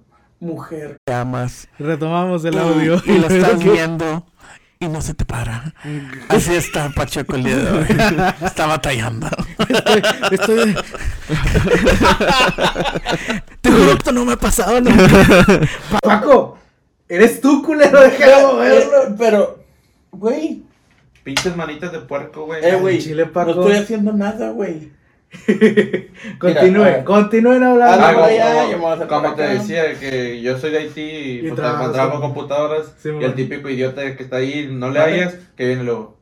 [0.43, 3.03] Mujer que amas Retomamos el y- audio.
[3.07, 4.27] y, lo estás viendo
[4.81, 5.73] y no se te para.
[6.29, 7.87] Así está Pacheco el día de hoy.
[8.45, 9.29] Está batallando.
[9.69, 10.03] Estoy,
[10.33, 10.75] estoy...
[13.61, 15.07] Te juro que no me ha pasado nunca.
[16.03, 16.59] Paco,
[17.09, 19.15] eres tú, culero, déjame moverlo.
[19.17, 19.65] Pero,
[20.11, 20.63] güey,
[21.23, 22.65] Pinches manitas de puerco, güey.
[22.65, 24.91] eh, güey, no estoy haciendo nada, güey.
[26.39, 28.07] Continúen, Mira, continúen hablando.
[28.07, 31.49] Ah, como, ya, como- ya como te decía, que yo soy de Haití y, Y
[31.49, 35.13] pues, trabajo computadoras Sí, y el típico idiota que está ahí, no le Vale.
[35.13, 36.19] hallas, que viene luego.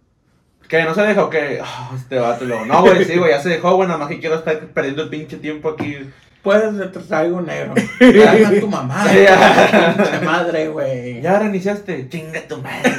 [0.69, 2.65] Que no se deja o que Ah, este vato luego.
[2.65, 5.09] No, güey, sí, güey, ya se dejó, güey, nada más que quiero estar perdiendo el
[5.09, 5.99] pinche tiempo aquí.
[6.43, 7.75] Puedes te traigo negro.
[8.01, 9.09] Llama a tu mamá.
[9.09, 9.95] Sí, ya.
[9.97, 11.21] Pinche madre, güey.
[11.21, 12.93] Ya reiniciaste, chinga tu madre.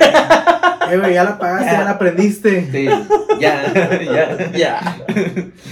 [0.91, 2.71] Eh, güey, ya la pagaste, ya la aprendiste.
[2.71, 2.85] Sí,
[3.39, 3.73] ya,
[4.03, 4.51] ya.
[4.51, 4.97] Ya.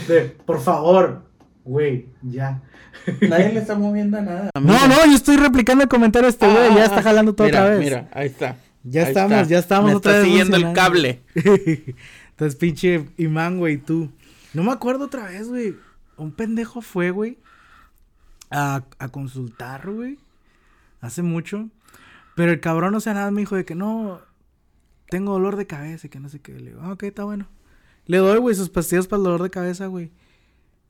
[0.07, 1.23] De, por favor,
[1.63, 2.61] güey, ya.
[3.21, 4.49] Nadie le está moviendo nada.
[4.59, 7.59] No, no, yo estoy replicando el comentario de este güey, ya está jalando todo mira,
[7.59, 7.79] otra vez.
[7.79, 8.55] Mira, ahí está.
[8.83, 9.49] Ya Ahí estamos, está.
[9.49, 11.21] ya estamos Me otra está vez siguiendo el cable.
[12.31, 14.09] Entonces, pinche imán, güey, tú.
[14.53, 15.75] No me acuerdo otra vez, güey.
[16.17, 17.37] Un pendejo fue, güey,
[18.49, 20.17] a, a consultar, güey.
[21.01, 21.69] Hace mucho.
[22.35, 24.21] Pero el cabrón, o sea, nada me dijo de que no,
[25.09, 26.53] tengo dolor de cabeza y que no sé qué.
[26.53, 27.47] Le digo, ah, ok, está bueno.
[28.05, 30.11] Le doy, güey, sus pastillas para el dolor de cabeza, güey.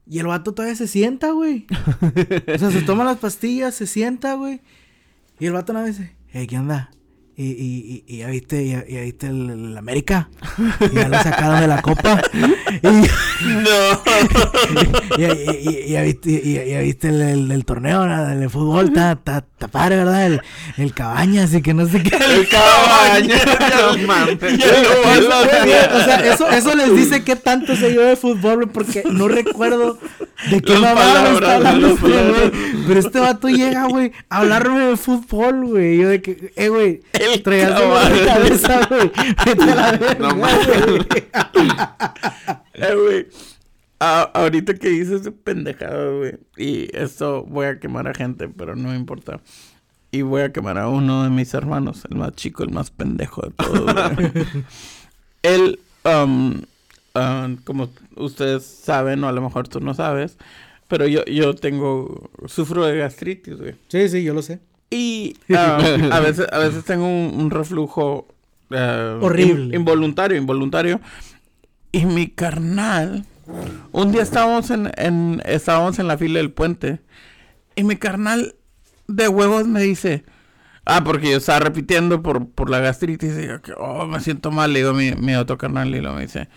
[0.05, 1.67] Y el vato todavía se sienta, güey.
[2.53, 4.61] o sea, se toma las pastillas, se sienta, güey.
[5.39, 6.91] Y el vato nada dice, hey, ¿qué onda?
[7.41, 10.29] Y, y, y, ya viste, ya, ya viste el, el América.
[10.91, 12.21] Y ya lo sacaron de la copa.
[12.33, 12.87] Y,
[13.39, 14.01] No.
[15.17, 18.25] y, y- y- y ya viste, ya viste el, el- el torneo ¿no?
[18.27, 18.87] del fútbol.
[18.89, 20.25] Está, está, está padre, ¿verdad?
[20.25, 20.41] El,
[20.77, 22.15] el cabañas y que no sé qué.
[22.17, 23.37] El cabaña.
[23.97, 24.37] No mames.
[24.43, 29.27] O sea, eso, eso les dice qué tanto sé yo de fútbol, güey, porque no
[29.29, 29.97] recuerdo
[30.51, 31.97] de qué palabras, está hablando.
[32.87, 35.97] Pero este vato llega, güey, a hablarme de fútbol, güey.
[35.97, 37.01] Yo de que, eh, güey,
[37.33, 39.11] El traías de cabeza, güey.
[39.45, 40.67] Vete a la verga, No mames.
[40.85, 41.07] güey.
[43.05, 43.27] Güey.
[43.99, 46.37] a- ahorita que dices ese pendejado, güey.
[46.57, 49.39] Y esto voy a quemar a gente, pero no me importa.
[50.11, 53.41] Y voy a quemar a uno de mis hermanos, el más chico, el más pendejo
[53.43, 53.95] de todos.
[55.43, 56.61] Él, um,
[57.15, 60.37] um, como ustedes saben, o a lo mejor tú no sabes,
[60.87, 63.75] pero yo, yo tengo, sufro de gastritis, güey.
[63.89, 64.59] Sí, sí, yo lo sé.
[64.89, 65.77] Y ah,
[66.11, 68.27] a veces a veces tengo un, un reflujo
[68.71, 69.65] ah, Horrible.
[69.65, 70.99] in- involuntario, involuntario.
[71.91, 73.25] Y mi carnal,
[73.91, 76.99] un día estábamos en, en estábamos en la fila del puente
[77.75, 78.55] y mi carnal
[79.07, 80.23] de huevos me dice,
[80.85, 84.51] ah, porque yo estaba repitiendo por, por la gastritis y yo que, oh, me siento
[84.51, 86.47] mal, le digo a mi, mi otro carnal y lo me dice,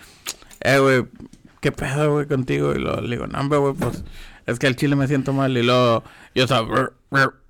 [0.60, 1.04] eh, güey,
[1.60, 2.74] ¿qué pedo, güey, contigo?
[2.74, 4.04] Y lo, le digo, no, hombre, güey, pues,
[4.46, 5.56] es que al chile me siento mal.
[5.56, 6.02] Y luego,
[6.34, 6.90] yo estaba,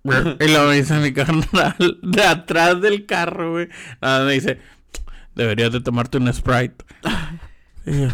[0.04, 3.68] y luego me dice mi carnal de atrás del carro, güey,
[4.00, 4.58] nada, me dice,
[5.34, 6.84] deberías de tomarte un Sprite.
[7.84, 8.08] Y yo,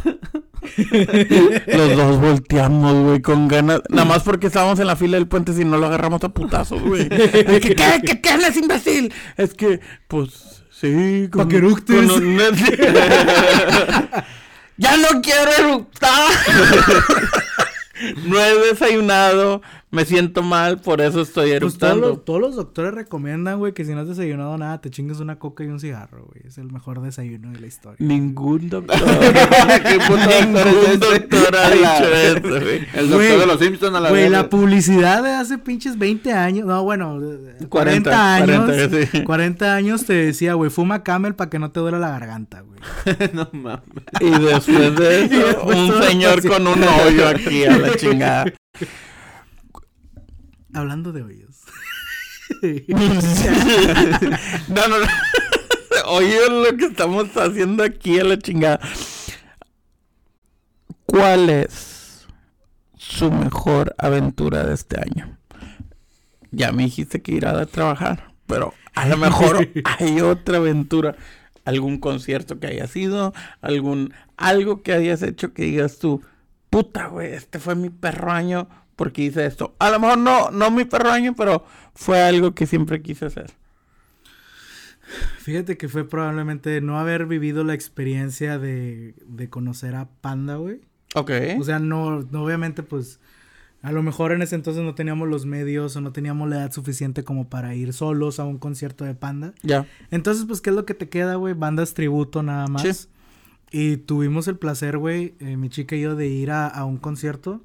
[1.66, 3.80] Los dos volteamos, güey, con ganas.
[3.90, 6.82] Nada más porque estábamos en la fila del puente si no lo agarramos a putazos,
[6.82, 7.08] güey.
[7.08, 7.60] ¿Qué?
[8.04, 9.12] ¿Qué, qué hablas, imbécil?
[9.36, 11.28] Es que, pues, sí.
[11.32, 11.94] Pa' que eructes.
[12.10, 12.38] con un-
[14.76, 16.30] ¡Ya no quiero eructar!
[18.24, 19.62] no he desayunado.
[19.90, 22.08] Me siento mal, por eso estoy Pues todos eructando.
[22.10, 25.38] los, todos los doctores recomiendan, güey, que si no has desayunado nada, te chingues una
[25.38, 26.42] coca y un cigarro, güey.
[26.46, 27.96] Es el mejor desayuno de la historia.
[28.06, 28.96] Ningún doctor.
[29.82, 30.98] ¿Qué puto doctor es Ningún ese?
[30.98, 32.86] doctor ha dicho eso, güey.
[32.94, 36.66] El doctor de los Simpsons a la Güey, la publicidad de hace pinches 20 años,
[36.66, 39.24] no, bueno, de- 40, 40 años, 40, sí.
[39.24, 42.78] 40 años te decía, güey, fuma camel para que no te duela la garganta, güey.
[43.32, 43.82] no mames.
[44.20, 48.52] Y después de eso, después un señor con un hoyo aquí a la chingada.
[50.74, 51.62] Hablando de hoyos.
[54.68, 55.06] no, no, no.
[56.06, 58.80] Oye, lo que estamos haciendo aquí a la chingada.
[61.06, 62.26] ¿Cuál es
[62.96, 65.38] su mejor aventura de este año?
[66.50, 71.16] Ya me dijiste que irá a trabajar, pero a lo mejor hay otra aventura.
[71.64, 76.22] Algún concierto que hayas ido, algún algo que hayas hecho que digas tú,
[76.70, 79.76] puta, güey, este fue mi perro año porque hice esto.
[79.78, 83.52] A lo mejor no, no mi perro año, pero fue algo que siempre quise hacer.
[85.38, 90.80] Fíjate que fue probablemente no haber vivido la experiencia de, de conocer a Panda, güey.
[91.14, 91.30] Ok.
[91.60, 93.20] O sea, no, no, obviamente, pues,
[93.82, 96.72] a lo mejor en ese entonces no teníamos los medios o no teníamos la edad
[96.72, 99.54] suficiente como para ir solos a un concierto de Panda.
[99.62, 99.86] ya.
[100.10, 101.54] Entonces, pues, ¿qué es lo que te queda, güey?
[101.54, 102.82] Bandas tributo nada más.
[102.82, 103.08] Sí.
[103.70, 106.96] Y tuvimos el placer, güey, eh, mi chica y yo, de ir a, a un
[106.96, 107.62] concierto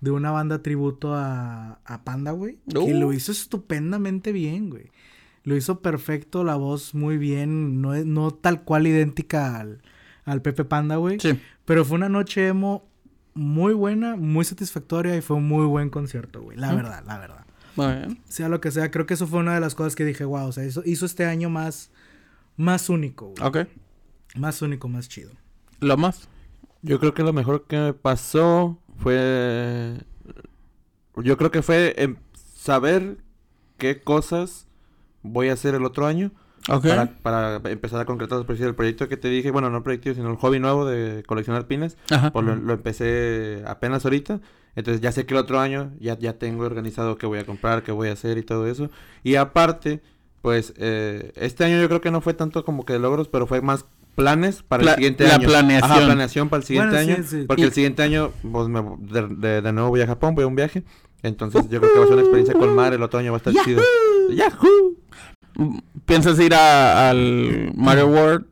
[0.00, 2.58] de una banda tributo a, a Panda, güey.
[2.66, 2.98] Y Uh.
[2.98, 4.90] lo hizo estupendamente bien, güey.
[5.44, 9.82] Lo hizo perfecto, la voz muy bien, no, es- no tal cual idéntica al,
[10.24, 11.18] al Pepe Panda, güey.
[11.20, 11.38] Sí.
[11.64, 12.86] Pero fue una noche emo
[13.34, 16.56] muy buena, muy satisfactoria y fue un muy buen concierto, güey.
[16.58, 16.76] La Mm.
[16.76, 17.44] verdad, la verdad.
[17.76, 18.20] Muy bien.
[18.26, 20.46] Sea lo que sea, creo que eso fue una de las cosas que dije, wow,
[20.48, 21.90] o sea, hizo, hizo este año más,
[22.56, 23.46] más único, güey.
[23.48, 23.68] Ok.
[24.36, 25.30] Más único, más chido.
[25.80, 26.28] Lo más.
[26.82, 29.98] Yo creo que lo mejor que me pasó fue...
[31.16, 33.18] Yo creo que fue em, saber
[33.78, 34.66] qué cosas
[35.22, 36.30] voy a hacer el otro año
[36.68, 36.86] Ok.
[36.86, 40.30] para, para empezar a concretar el proyecto que te dije, bueno, no el proyecto, sino
[40.30, 41.96] el hobby nuevo de coleccionar pines.
[42.10, 42.30] Ajá.
[42.32, 44.40] Pues lo, lo empecé apenas ahorita.
[44.76, 47.82] Entonces ya sé que el otro año ya, ya tengo organizado qué voy a comprar,
[47.82, 48.90] qué voy a hacer y todo eso.
[49.24, 50.00] Y aparte,
[50.42, 53.46] pues eh, este año yo creo que no fue tanto como que de logros, pero
[53.46, 53.84] fue más
[54.20, 55.48] planes para Pla- el siguiente la año.
[55.48, 55.90] planeación.
[55.92, 57.24] Ajá, planeación para el siguiente Bueno, año.
[57.26, 57.44] sí.
[57.46, 60.44] Porque Y- el siguiente año pues, me- de, de- de nuevo voy a Japón, voy
[60.44, 60.84] a un viaje.
[61.22, 63.36] Entonces yo creo que va a ser una experiencia con mar, el otro año va
[63.36, 63.82] a estar chido.
[64.32, 64.96] ¡Yahoo!
[66.06, 68.44] ¿Piensas ir a- al Mario World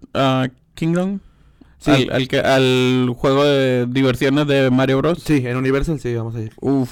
[0.74, 1.20] Kingdom?
[1.78, 1.90] Sí.
[1.90, 5.22] Al, al, que- al juego de diversiones de Mario Bros.
[5.24, 6.52] Sí, en Universal sí, vamos a ir.
[6.60, 6.90] Uf,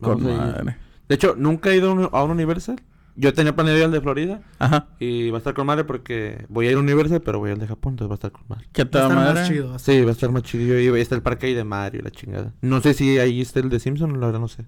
[0.00, 0.38] Vamos con a ir.
[0.38, 0.76] madre.
[1.08, 2.80] De hecho, nunca he ido a un, a un Universal.
[3.14, 4.40] Yo tenía planeado ir al de Florida.
[4.58, 4.86] Ajá.
[4.98, 7.58] Y va a estar con madre porque voy a ir a Universal, pero voy al
[7.58, 8.66] de Japón, entonces va a estar con madre.
[8.72, 9.34] ¿Qué Va a tal, estar madre?
[9.40, 9.78] más chido.
[9.78, 10.80] Sí, va a estar más chido.
[10.80, 12.54] Y está el parque ahí de Mario, la chingada.
[12.62, 14.64] No sé si ahí está el de Simpson, la verdad no sé.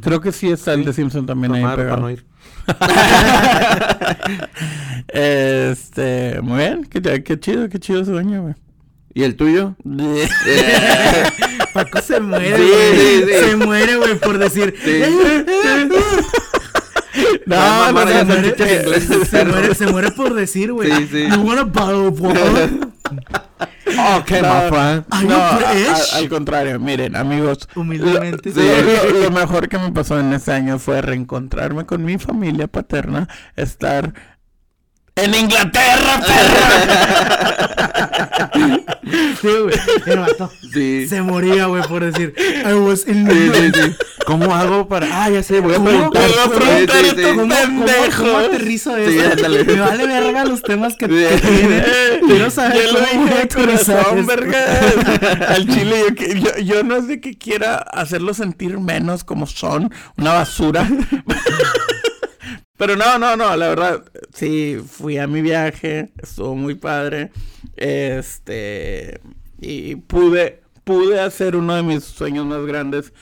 [0.00, 2.02] Creo que sí está el de Simpson también ahí Tomar para pegado.
[2.02, 2.24] no ir.
[5.08, 8.54] Este, muy bien, qué, qué chido, qué chido sueño, güey.
[9.12, 9.76] ¿Y el tuyo?
[11.74, 12.96] Paco se muere, Sí, güey.
[12.96, 13.32] sí, sí.
[13.50, 14.74] Se muere, güey, por decir.
[17.46, 19.00] No, no, eh.
[19.30, 20.90] Se muere, se muere por decir, güey.
[20.90, 21.28] Sí, sí.
[21.30, 22.70] You want a bottle of water?
[24.16, 25.04] Ok, No, my friend.
[25.28, 27.68] No, a- a- al contrario, miren, amigos.
[27.74, 28.50] Humildemente.
[28.54, 28.62] Lo,
[29.12, 33.28] lo- lo mejor que me pasó en ese año fue reencontrarme con mi familia paterna,
[33.56, 34.14] estar
[35.16, 37.70] en Inglaterra, perra.
[39.40, 39.74] Sí, güey.
[40.06, 41.06] El vato Sí.
[41.08, 42.34] se moría, güey, por decir.
[42.66, 43.96] I was in Sí, sí, sí.
[44.26, 45.06] ¿Cómo hago para...?
[45.24, 45.88] Ah, ya sé, voy a ¿Cómo?
[45.90, 46.22] preguntar.
[46.22, 47.22] Voy a Sí, preguntar sí, esto, sí.
[47.24, 48.22] ¿Cómo, cómo, pendejo.
[48.24, 49.32] cómo aterrizo Sí, eso?
[49.32, 49.64] ándale.
[49.64, 51.84] Me vale verga los temas que, que tienen.
[52.26, 54.64] Quiero saber Yo lo cómo voy dije a corazón, verga.
[55.54, 59.46] Al chile, yo, que- yo, yo no es de que quiera hacerlo sentir menos como
[59.46, 60.88] son, una basura.
[62.76, 64.02] Pero no, no, no, la verdad,
[64.34, 67.30] sí, fui a mi viaje, estuvo muy padre.
[67.76, 69.20] Este,
[69.58, 73.12] y pude, pude hacer uno de mis sueños más grandes.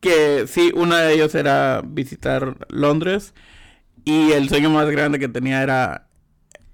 [0.00, 3.34] Que sí, uno de ellos era visitar Londres.
[4.04, 6.09] Y el sueño más grande que tenía era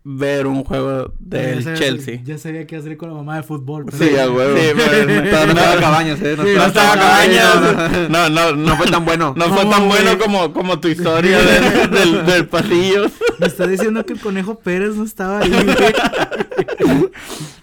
[0.08, 2.20] ver un juego del Ya sabía- Chelsea.
[2.22, 3.86] Ya sabía qué hacer con la mamá de fútbol.
[3.86, 4.56] pero- Sí, a huevo.
[4.56, 6.36] Sí, pero- Pero no estaba Cabañas, ¿eh?
[6.36, 8.08] Sí, No estaba cabañas.
[8.08, 9.34] No, no, no No fue tan bueno.
[9.36, 13.06] No fue ¿Cómo, tan bueno como, como tu historia del, del, del pasillo.
[13.40, 15.66] Me está diciendo que el conejo Pérez no estaba ahí, güey.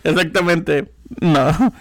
[0.04, 0.92] Exactamente.
[1.22, 1.74] No.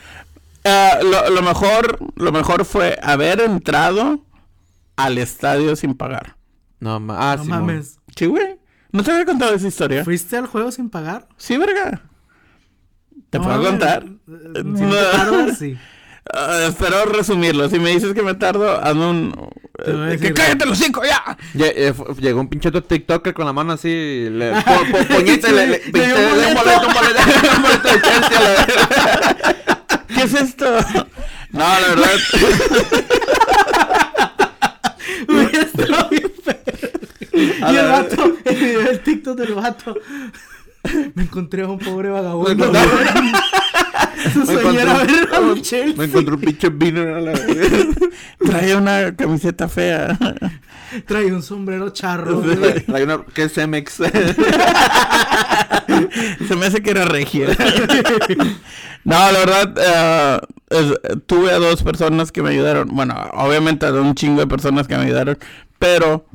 [0.64, 4.20] Ah, lo, lo mejor, lo mejor fue haber entrado
[4.96, 6.36] al estadio sin pagar.
[6.78, 7.98] No, ma- ah, No sí, mames.
[8.16, 8.60] Sí, güey.
[8.92, 10.04] ¿No te había contado esa historia?
[10.04, 11.26] ¿Fuiste al juego sin pagar?
[11.38, 12.02] Sí, verga.
[13.30, 14.04] ¿Te No puedo contar?
[14.04, 15.78] Eh, Si no tardas, sí.
[16.32, 17.68] Ah, espero resumirlo.
[17.68, 19.50] Si me dices que me tardo, hazme un...
[19.84, 21.36] Eh, ¡Que cállate los cinco ya!
[21.54, 25.78] Eh, Llegó un pinche TikToker con la mano así, le, po, po, puñete, le, le,
[25.78, 26.80] Le dio pinche- un le- un boleto.
[26.80, 27.22] boleto, un boleto,
[27.56, 30.06] un boleto de Chelsea, a la verga.
[30.14, 30.66] ¿Qué es esto?
[31.50, 32.10] No, la verdad...
[35.28, 35.50] Bien.
[37.72, 39.94] Y el vato, el video del TikTok del vato.
[41.14, 42.72] Me encontré a un pobre vagabundo.
[42.72, 42.78] Me.
[44.32, 45.94] Su Me sueño era encontré- ver a un Chelsea.
[45.96, 47.32] Me encontré un pinche vino a la.
[48.44, 50.18] Trae una camiseta fea.
[51.06, 52.40] Trae un sombrero charro.
[52.40, 52.84] güey.
[52.92, 54.00] Hay una que es Cemex.
[56.48, 57.48] Se me hace que era regia.
[59.04, 62.88] no, la verdad, es- tuve a dos personas que me ayudaron.
[62.92, 65.38] Bueno, obviamente a un chingo de personas que me ayudaron.
[65.78, 66.26] Pero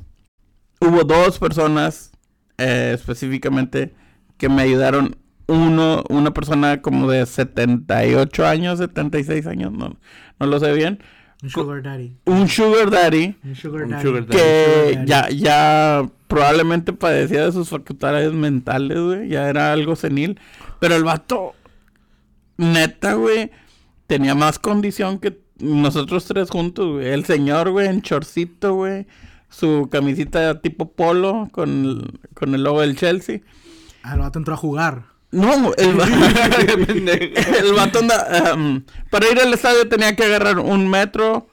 [0.79, 2.11] hubo dos personas
[2.57, 3.93] eh, específicamente
[4.37, 5.15] que me ayudaron.
[5.49, 9.95] Uno, una persona como de 78 años, 76 años, no,
[10.39, 10.99] no lo sé bien.
[11.41, 12.17] Un sugar daddy.
[12.25, 14.03] Un sugar daddy Un sugar Un daddy.
[14.03, 14.37] sugar daddy.
[14.37, 19.29] que Sugar ya, ya probablemente padecía de sus facultades mentales, güey.
[19.29, 20.37] Ya era algo senil.
[20.79, 21.53] Pero el vato,
[22.57, 23.51] neta, güey,
[24.07, 27.07] tenía más condición que nosotros tres juntos, güey.
[27.07, 29.05] El señor, güey, en chorcito, güey.
[29.49, 33.39] Su camisita tipo polo con el, con el logo del Chelsea.
[34.03, 35.05] Ah, el vato entró a jugar.
[35.31, 35.89] No, el,
[37.65, 38.51] el vato anda...
[38.53, 41.47] em, para ir al estadio tenía que agarrar un metro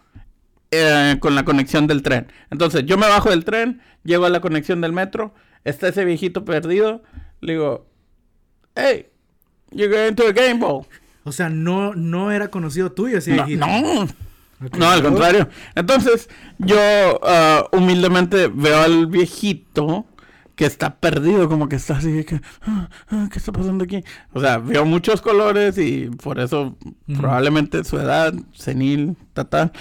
[0.70, 2.28] eh, con la conexión del tren.
[2.50, 6.44] Entonces, yo me bajo del tren, llego a la conexión del metro, está ese viejito
[6.44, 7.02] perdido,
[7.40, 7.86] le digo,
[8.74, 9.06] hey,
[9.70, 10.86] you going to a game ball?
[11.24, 13.66] O sea, no, no era conocido tuyo ese No, viejito.
[13.66, 14.06] no.
[14.78, 15.48] No, al contrario.
[15.74, 16.76] Entonces, yo
[17.22, 20.06] ah, humildemente veo al viejito
[20.56, 24.04] que está perdido, como que está así, que, "Ah, ah, ¿qué está pasando aquí?
[24.32, 29.72] O sea, veo muchos colores y por eso probablemente su edad, senil, tal.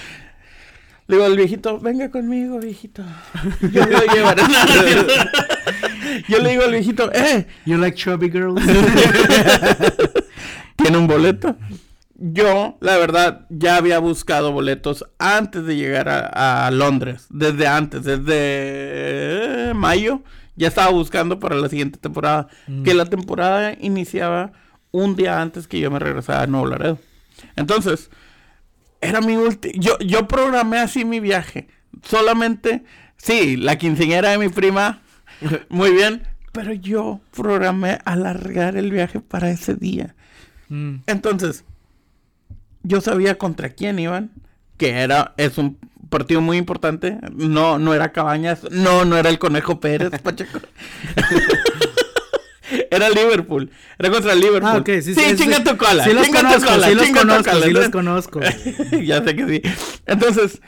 [1.06, 3.04] Le digo al viejito, venga conmigo, viejito.
[3.72, 4.42] Yo lo llevaré.
[6.30, 8.62] Yo le digo al viejito, eh, You like chubby girls?
[10.78, 11.58] tiene un boleto.
[12.26, 17.28] Yo, la verdad, ya había buscado boletos antes de llegar a, a Londres.
[17.30, 20.22] Desde antes, desde eh, mayo.
[20.56, 22.48] Ya estaba buscando para la siguiente temporada.
[22.68, 22.84] Mm.
[22.84, 24.54] Que la temporada iniciaba
[24.92, 26.98] un día antes que yo me regresara a Nuevo Laredo.
[27.58, 28.10] Entonces,
[29.02, 29.74] era mi último...
[29.76, 31.68] Yo, yo programé así mi viaje.
[32.04, 32.86] Solamente,
[33.18, 35.02] sí, la quinceañera de mi prima,
[35.68, 36.24] muy bien.
[36.54, 40.16] Pero yo programé alargar el viaje para ese día.
[40.70, 41.00] Mm.
[41.08, 41.66] Entonces,
[42.84, 44.32] yo sabía contra quién iban,
[44.78, 45.78] que era, es un
[46.10, 47.18] partido muy importante.
[47.34, 50.60] No, no era Cabañas, no, no era el Conejo Pérez, Pacheco.
[52.92, 53.70] era Liverpool,
[54.00, 54.64] era contra Liverpool.
[54.72, 55.16] Ah, ok, sí, sí.
[55.16, 57.52] sí, chinga tu cola, Sí los chinga tu conozco, cola, sí los chinga tu conozco,
[57.52, 57.66] cola.
[57.66, 58.40] sí los conozco.
[59.04, 59.62] ya sé que sí.
[60.06, 60.62] Entonces,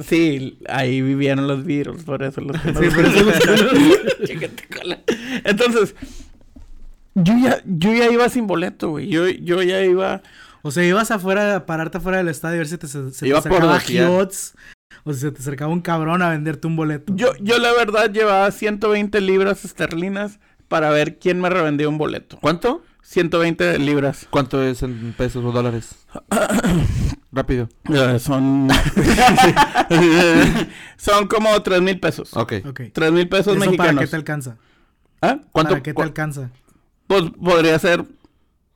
[0.00, 5.00] Sí, ahí vivieron los virus, por eso los Sí, por eso los- Chíngate cola.
[5.42, 5.96] Entonces,
[7.16, 9.08] yo ya, yo ya iba sin boleto, güey.
[9.08, 10.22] Yo, yo ya iba.
[10.62, 13.20] O sea, ibas afuera, a pararte afuera del estadio a ver si te, se, se
[13.20, 14.28] te Iba por acercaba
[15.04, 17.12] O si se te acercaba un cabrón a venderte un boleto.
[17.14, 22.38] Yo, yo la verdad llevaba 120 libras esterlinas para ver quién me revendía un boleto.
[22.40, 22.82] ¿Cuánto?
[23.02, 24.26] 120 libras.
[24.28, 25.94] ¿Cuánto es en pesos o dólares?
[27.32, 27.68] Rápido.
[27.90, 28.68] Eh, son.
[30.98, 32.36] son como 3 mil pesos.
[32.36, 32.54] Ok.
[32.66, 32.80] Ok.
[32.92, 34.00] 3 mil pesos ¿Eso para mexicanos.
[34.04, 34.56] qué te alcanza?
[35.22, 35.38] ¿Ah?
[35.52, 35.70] ¿Cuánto?
[35.70, 36.50] ¿Para qué te alcanza?
[37.06, 38.04] Pues podría ser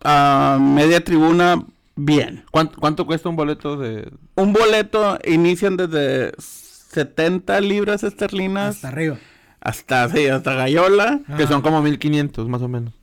[0.02, 1.62] a media tribuna
[1.96, 2.44] bien.
[2.50, 4.10] ¿Cuánto, cuánto cuesta un boleto de...?
[4.36, 9.16] Un boleto inician desde 70 libras esterlinas Hasta arriba.
[9.60, 11.20] hasta, sí, hasta Gallola.
[11.36, 12.94] Que son como 1500 más o menos.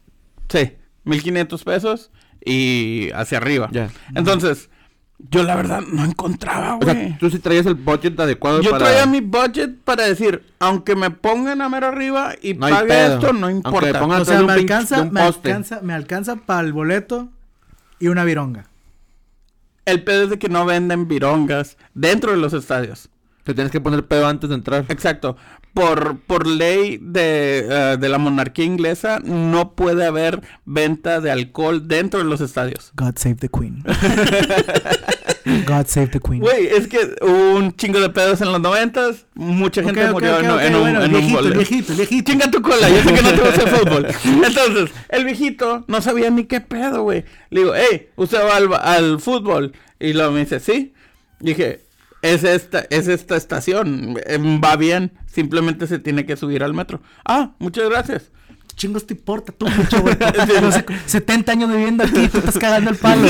[0.49, 0.73] Sí,
[1.03, 2.11] 1500 pesos
[2.43, 3.69] y hacia arriba.
[3.71, 3.89] Ya.
[4.15, 4.69] Entonces,
[5.29, 6.95] yo la verdad no encontraba, O güey.
[6.95, 8.85] sea, tú sí traías el budget adecuado Yo para...
[8.85, 13.33] traía mi budget para decir, aunque me pongan a mero arriba y No pague esto,
[13.33, 14.05] no Aunque importa.
[14.05, 17.29] O sea, me alcanza, me alcanza, me alcanza para el boleto
[17.99, 18.68] y una vironga.
[19.89, 23.09] El pedo es de que no venden virongas dentro de los estadios.
[23.43, 24.85] Te tienes que poner pedo antes de entrar.
[24.87, 25.35] Exacto.
[25.73, 31.87] Por, por ley de, eh, de la monarquía inglesa, no puede haber venta de alcohol
[31.87, 32.91] dentro de los estadios.
[32.95, 33.83] God save the queen.
[35.65, 36.41] God save the queen.
[36.41, 39.25] Güey, es que hubo un chingo de pedos en los noventas.
[39.35, 41.57] Mucha gente ok, murió ok, en, ok, en un, bueno, en un viejito, el boleto.
[41.59, 42.31] viejito, viejito.
[42.31, 44.07] Chinga tu cola, yo sé que no te gusta el fútbol.
[44.45, 47.25] Entonces, el viejito no sabía ni qué pedo, güey.
[47.51, 49.73] Le digo, hey, ¿usted va al, al fútbol?
[49.99, 50.93] Y luego me dice, sí.
[51.39, 51.85] Dije,
[52.21, 57.01] es esta, es esta estación, eh, va bien, simplemente se tiene que subir al metro.
[57.25, 58.31] Ah, muchas gracias.
[58.75, 60.15] Chingos te importa tú mucho, güey.
[60.61, 63.27] No sé, 70 años viviendo aquí, te estás cagando el palo.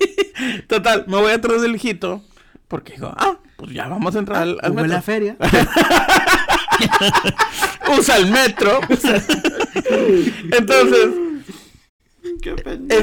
[0.68, 2.22] Total, me voy atrás del viejito,
[2.68, 5.02] porque digo, ah, pues ya vamos a entrar al, al Huele a metro.
[5.02, 5.36] feria.
[7.98, 8.80] Usa el metro.
[10.52, 11.08] Entonces,
[12.42, 13.02] Qué pendejo.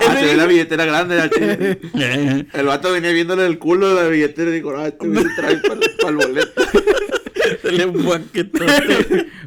[0.00, 1.30] Ah, se ve la billetera grande.
[1.34, 2.46] chile.
[2.52, 5.56] El vato venía viéndole el culo de la billetera y dijo, ah, este se trae
[5.58, 6.62] para el boleto.
[7.62, 7.86] se le.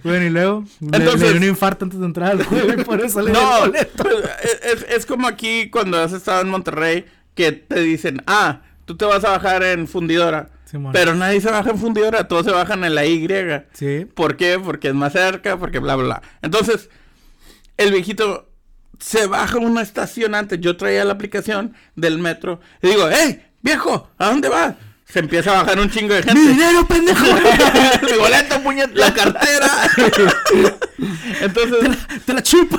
[0.03, 2.83] Bueno, y luego le- Entonces- le, dio un infarto antes de entrar al juego y
[2.83, 4.03] por eso le dio No, el boleto.
[4.03, 8.95] pues, es, es como aquí cuando has estado en Monterrey que te dicen, ah, tú
[8.97, 10.49] te vas a bajar en fundidora.
[10.65, 10.91] Simón.
[10.93, 13.25] Pero nadie se baja en fundidora, todos se bajan en la Y.
[13.73, 14.05] Sí.
[14.13, 14.59] ¿Por qué?
[14.63, 16.21] Porque es más cerca, porque bla, bla, bla.
[16.41, 16.89] Entonces,
[17.77, 18.49] el viejito
[18.99, 20.59] se baja una estación antes.
[20.59, 24.09] Yo traía la aplicación del metro y digo, ¡Ey, viejo!
[24.17, 24.75] ¿A dónde vas?
[25.05, 26.39] Se empieza a bajar un chingo de gente.
[26.39, 27.23] ¡Mi dinero, pendejo!
[28.01, 29.69] Mi boleto, puñet, la cartera.
[31.41, 32.77] Entonces, ¡Te la chupo!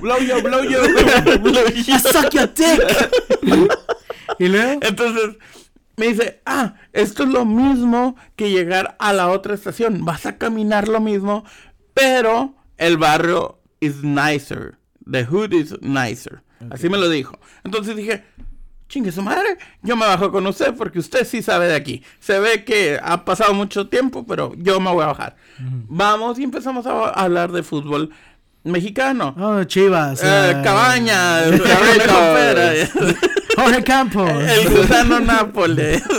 [0.00, 0.80] Blow yo, blow yo.
[0.84, 2.82] ¡I suck your dick!
[4.38, 5.36] y luego, Entonces
[5.96, 10.04] me dice, ah, esto es lo mismo que llegar a la otra estación.
[10.04, 11.44] Vas a caminar lo mismo,
[11.92, 14.76] pero el barrio is nicer.
[15.10, 16.42] The hood is nicer.
[16.70, 17.38] Así me lo dijo.
[17.64, 18.24] Entonces dije,
[18.88, 22.02] chingue su madre, yo me bajo con usted porque usted sí sabe de aquí.
[22.20, 25.36] Se ve que ha pasado mucho tiempo, pero yo me voy a bajar.
[25.58, 28.10] Vamos y empezamos a hablar de fútbol
[28.64, 29.34] mexicano.
[29.38, 30.22] oh, Chivas.
[30.22, 31.46] Eh, eh, Cabañas,
[33.64, 34.30] Jorge Campos.
[34.30, 36.02] el gusano Nápoles.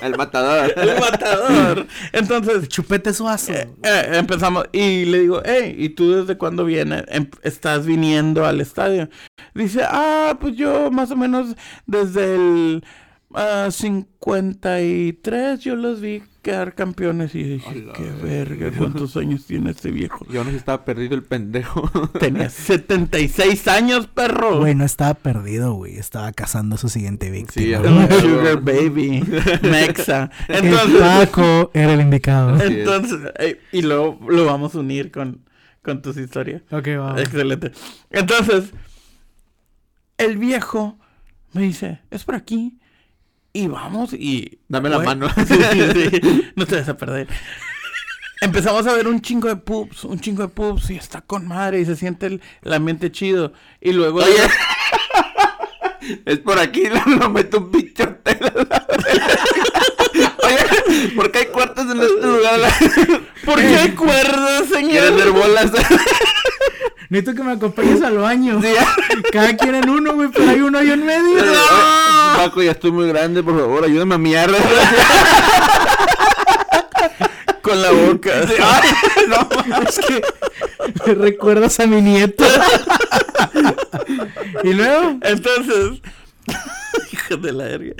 [0.00, 0.72] El matador.
[0.76, 1.86] el matador.
[2.12, 3.52] Entonces, Chupete Suazo.
[3.52, 7.02] eh, eh, empezamos y le digo, hey, ¿y tú desde cuándo vienes?
[7.08, 9.08] Em- ¿Estás viniendo al estadio?
[9.54, 12.84] Dice, ah, pues yo más o menos desde el
[13.34, 19.70] ah, 53 yo los vi quedar campeones y dije, Hola, qué verga, ¿cuántos años tiene
[19.70, 20.24] este viejo?
[20.30, 21.90] Yo no sé si estaba perdido el pendejo.
[22.18, 24.60] Tenía 76 años, perro.
[24.60, 25.98] Güey, no estaba perdido, güey.
[25.98, 27.82] Estaba cazando a su siguiente víctima.
[27.82, 29.22] Sí, Sugar Baby,
[29.60, 30.30] Mexa.
[30.48, 32.58] El Paco era el indicado.
[32.62, 33.18] Entonces,
[33.70, 35.44] y luego lo vamos a unir con,
[35.82, 36.62] con tus historias.
[36.70, 37.20] Ok, vamos.
[37.20, 37.72] Excelente.
[38.08, 38.72] Entonces,
[40.16, 40.98] el viejo
[41.52, 42.78] me dice, es por aquí.
[43.58, 44.60] Y vamos y...
[44.68, 45.28] Dame la mano.
[45.36, 47.26] sí, sí, sí, no te vas a perder.
[48.40, 51.80] Empezamos a ver un chingo de pubs, un chingo de pubs y está con madre
[51.80, 53.52] y se siente el, el ambiente chido.
[53.80, 54.20] Y luego...
[54.20, 54.32] Oye.
[56.24, 58.38] Es por aquí, lo, lo meto un pinche hotel.
[60.44, 62.60] Oye, ¿por qué hay cuartos en este lugar?
[63.44, 64.90] ¿Por qué hay cuerdas, señor?
[64.90, 65.72] ¿Quieres ver bolas?
[67.10, 68.60] Necesito que me acompañes al baño.
[68.60, 68.68] Sí,
[69.32, 71.42] Cada quien en uno, güey, pero hay uno ahí en medio.
[72.36, 74.50] Paco, ya estoy muy grande, por favor, ayúdame a miar.
[77.62, 78.30] Con la boca.
[79.88, 80.22] Es que
[81.06, 82.44] me recuerdas a mi nieto.
[84.64, 86.00] y luego, Entonces,
[87.12, 87.92] Hijo de la verga.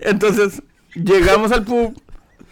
[0.00, 0.62] Entonces,
[0.94, 2.00] llegamos al pub.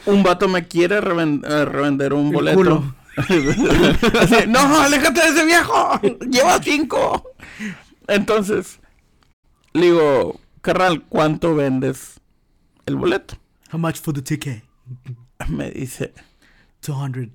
[0.06, 2.94] Un vato me quiere reven- eh, revender un boleto.
[4.20, 6.00] Así, no, aléjate de ese viejo.
[6.30, 7.34] Lleva cinco.
[8.06, 8.80] Entonces,
[9.72, 12.20] le digo, carnal, ¿cuánto vendes
[12.86, 13.36] el boleto?
[13.72, 14.62] How much for the ticket?
[15.48, 16.12] Me dice,
[16.86, 17.28] 200.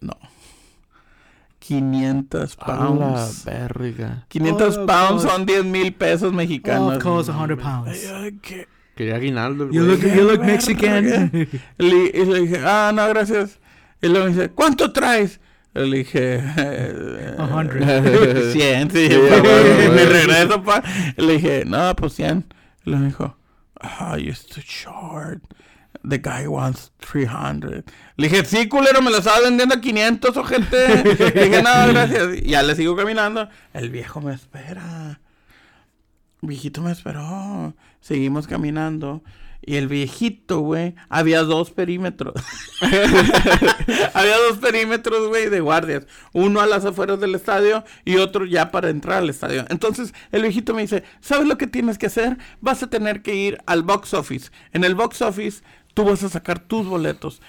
[0.00, 0.14] no.
[1.60, 3.44] 500 A la pounds.
[3.44, 4.24] verga.
[4.28, 5.30] 500 Oh, pounds God.
[5.30, 6.96] son 10 mil pesos mexicanos.
[6.96, 7.98] of course, 100 pounds.
[8.96, 10.40] Quería aguinaldo You look, you look.
[10.44, 11.30] Mexican.
[11.78, 13.58] Le- y le dije, ah, no, gracias.
[14.02, 15.40] Y luego me dice, ¿cuánto traes?
[15.74, 17.82] Le dije, eh, A hundred.
[18.52, 19.08] 100, sí.
[19.94, 20.82] Me regreso, pa.
[21.16, 22.54] Le dije, no, pues 100.
[22.84, 23.36] Y luego me dijo,
[23.80, 25.42] ah, you're too short.
[26.02, 27.84] The guy wants 300.
[28.16, 31.04] Le dije, sí, culero, me lo estaba vendiendo a 500, o gente.
[31.04, 32.38] Le dije, no, gracias.
[32.42, 33.48] Y ya le sigo caminando.
[33.74, 35.20] El viejo me espera.
[36.40, 37.74] Viejito me esperó.
[38.00, 39.22] Seguimos caminando.
[39.62, 42.34] Y el viejito, güey, había dos perímetros.
[44.14, 46.06] había dos perímetros, güey, de guardias.
[46.32, 49.64] Uno a las afueras del estadio y otro ya para entrar al estadio.
[49.68, 52.38] Entonces, el viejito me dice, ¿sabes lo que tienes que hacer?
[52.60, 54.50] Vas a tener que ir al box office.
[54.72, 55.62] En el box office,
[55.94, 57.42] tú vas a sacar tus boletos.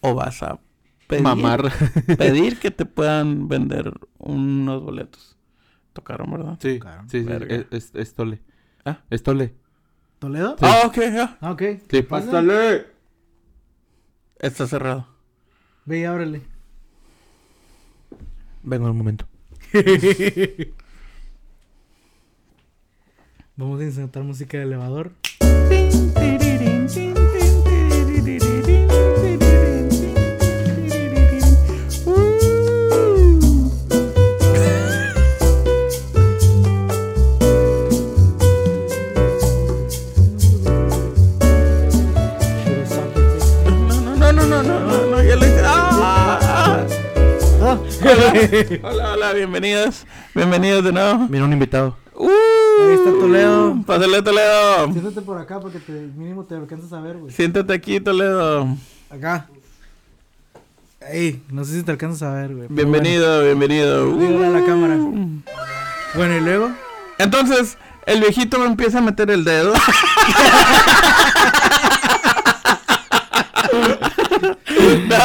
[0.00, 0.58] O vas a
[1.06, 1.72] pedir, Mamar.
[2.18, 5.36] pedir que te puedan vender unos boletos.
[5.92, 6.58] Tocaron, ¿verdad?
[6.60, 7.04] Sí, Claro.
[7.08, 7.30] sí, sí.
[7.48, 8.40] Es, es, es tole.
[8.84, 9.00] ¿Ah?
[9.10, 9.54] Es tole.
[10.24, 10.56] ¿Toledo?
[10.62, 11.36] Ah, ok, ya.
[11.42, 11.62] Ah, ok.
[11.90, 12.86] Sí, pásale.
[14.38, 15.06] Está cerrado.
[15.84, 16.40] Ve y ábrele.
[18.62, 19.28] Vengo un momento.
[23.56, 25.12] Vamos a insertar música de elevador.
[48.82, 50.04] Hola, hola, bienvenidos.
[50.34, 51.28] Bienvenidos de nuevo.
[51.30, 51.96] Mira un invitado.
[52.14, 53.76] Uh, Ahí está Toledo.
[53.86, 54.92] Pásale, Toledo.
[54.92, 57.32] Siéntate por acá porque te, mínimo te alcanzas a ver, güey.
[57.32, 58.66] Siéntate aquí, Toledo.
[59.08, 59.46] Acá.
[61.12, 62.66] Ey, no sé si te alcanzas a ver, güey.
[62.70, 64.10] Bienvenido, bienvenido.
[64.10, 64.20] bueno.
[64.26, 64.66] Dígale a la Uh.
[64.66, 64.96] cámara.
[66.16, 66.70] Bueno, y luego.
[67.18, 69.74] Entonces, el viejito me empieza a meter el dedo.
[75.08, 75.18] no,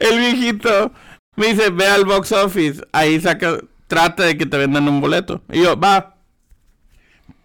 [0.00, 0.90] el viejito
[1.36, 5.42] me dice, ve al box office, ahí saca, trata de que te vendan un boleto.
[5.52, 6.16] Y yo, va,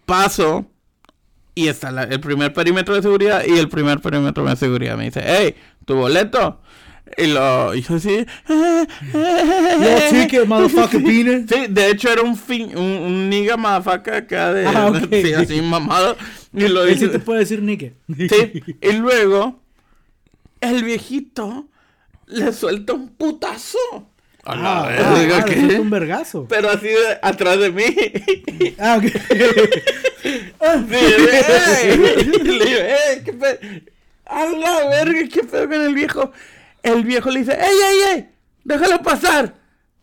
[0.05, 0.65] paso,
[1.55, 4.97] y está la- el primer perímetro de seguridad y el primer perímetro de seguridad.
[4.97, 6.61] Me dice, hey, tu boleto.
[7.17, 11.01] Y lo, y yo así, Yo ticket, motherfucker.
[11.47, 15.61] Sí, de hecho era un fin, un, un niga mafaca acá de Ah, sí, así
[15.61, 16.15] mamado.
[16.53, 17.09] Y lo Él sí dice.
[17.09, 17.95] te puede decir Nike.
[18.07, 19.59] Sí, y luego
[20.61, 21.67] el viejito
[22.31, 23.77] le suelta un putazo.
[24.43, 25.55] A la Ah, verga, ah, ¿qué?
[25.55, 26.45] le suelta un vergazo.
[26.49, 27.83] Pero así de, atrás de mí.
[28.79, 29.05] Ah, ok.
[30.21, 32.29] Sí, ¡ey!
[32.33, 33.23] Y le digo, ¡ey!
[33.25, 33.57] ¿Qué pedo?
[34.25, 36.31] A la verga, ¿qué pedo con el viejo?
[36.83, 38.29] El viejo le dice, ¡ey, ey, ey!
[38.63, 39.55] ¡Déjalo pasar!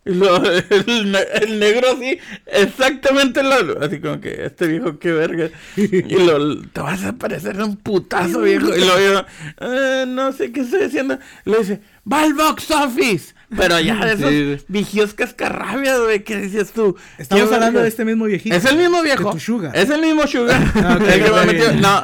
[0.04, 5.50] Lo, el, ne- el negro así, exactamente lo, así como que, este viejo, qué verga.
[5.76, 8.74] Y lo, te vas a parecer un putazo, viejo.
[8.74, 9.24] Y lo yo,
[9.60, 11.18] "Eh, no sé qué estoy haciendo.
[11.44, 11.80] Y le dice,
[12.10, 13.34] va al box office.
[13.54, 14.30] Pero ya de esos
[14.60, 14.64] Sí.
[14.68, 16.96] viejos cascarrabias, güey, ¿qué dices tú?
[17.18, 17.82] Estamos ¿Qué hablando verga?
[17.82, 18.54] de este mismo viejito.
[18.54, 19.24] Es el mismo viejo.
[19.24, 19.76] De tu sugar.
[19.76, 20.62] Es el mismo sugar.
[20.74, 21.72] Ah, el que me metió.
[21.74, 22.02] No.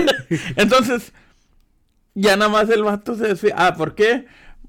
[0.56, 1.12] Entonces,
[2.14, 3.54] ya nada más el vato se desfía.
[3.56, 4.26] Ah, ¿por qué?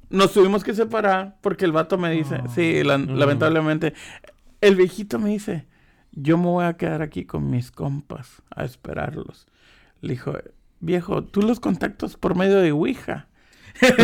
[0.09, 2.49] Nos tuvimos que separar porque el vato me dice, Oh.
[2.53, 3.93] sí, la- lamentablemente.
[4.61, 5.65] El viejito me dice,
[6.11, 9.47] yo me voy a quedar aquí con mis compas a esperarlos.
[10.01, 10.33] Le dijo,
[10.79, 13.27] viejo, tú los contactas por medio de Ouija.
[13.79, 13.97] ¿Cómo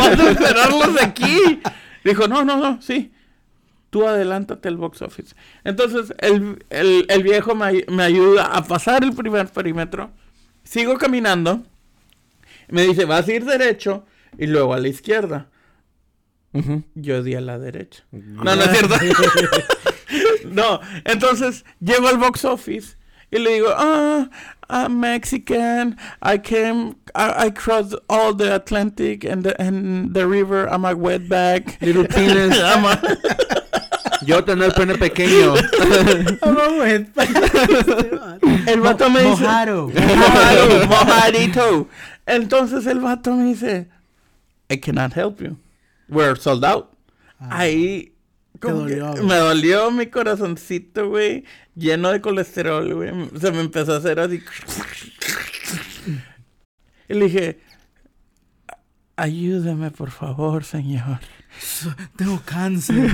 [0.00, 1.60] vas a esperarlos aquí?
[2.04, 3.12] Dijo, no, no, no, sí.
[3.90, 5.34] Tú adelántate al box office.
[5.62, 10.10] Entonces, el, el- el viejo me, me ayuda a pasar el primer perímetro.
[10.64, 11.62] Sigo caminando.
[12.68, 14.06] Me dice, vas a ir derecho
[14.38, 15.48] y luego a la izquierda.
[16.94, 18.04] Yo di a la derecha.
[18.12, 18.94] No, no es cierto.
[20.48, 22.96] no, entonces llego al box office
[23.32, 24.28] y le digo, ah,
[24.68, 25.98] I'm Mexican.
[26.22, 30.68] I came, I, I crossed all the Atlantic and the, and the river.
[30.68, 31.80] I'm a wetback.
[31.80, 32.56] Little penis.
[32.62, 33.00] I'm a-
[34.24, 35.54] Yo tener pene pequeño.
[38.66, 39.88] El vato me dice, Mojaro.
[39.88, 41.88] Mojado, mojadito.
[42.26, 43.88] Entonces el vato me dice,
[44.70, 45.56] I cannot help you.
[46.08, 46.90] We're sold out.
[47.38, 48.14] Ahí
[48.60, 49.24] como que dolió, güey.
[49.24, 51.44] me dolió mi corazoncito, güey,
[51.74, 53.10] lleno de colesterol, güey.
[53.40, 54.42] Se me empezó a hacer así.
[57.08, 57.60] Y le dije,
[59.16, 61.20] ayúdame, por favor, señor.
[62.16, 63.10] Tengo cáncer.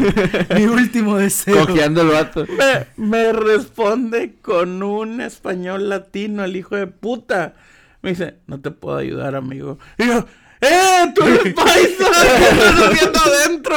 [0.54, 1.66] Mi último deseo.
[1.66, 2.46] Cojeando el vato.
[2.46, 7.54] Me, me responde con un español latino, el hijo de puta.
[8.02, 9.78] Me dice, no te puedo ayudar, amigo.
[9.98, 10.26] Y yo,
[10.60, 11.12] ¡eh!
[11.14, 12.10] ¡Tú eres paisa!
[12.38, 13.74] ¿Qué estás haciendo adentro?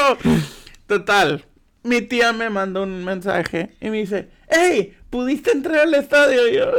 [0.88, 1.46] Total.
[1.84, 4.96] Mi tía me manda un mensaje y me dice, ¡Ey!
[5.10, 6.48] ¿Pudiste entrar al estadio?
[6.48, 6.72] Y yo,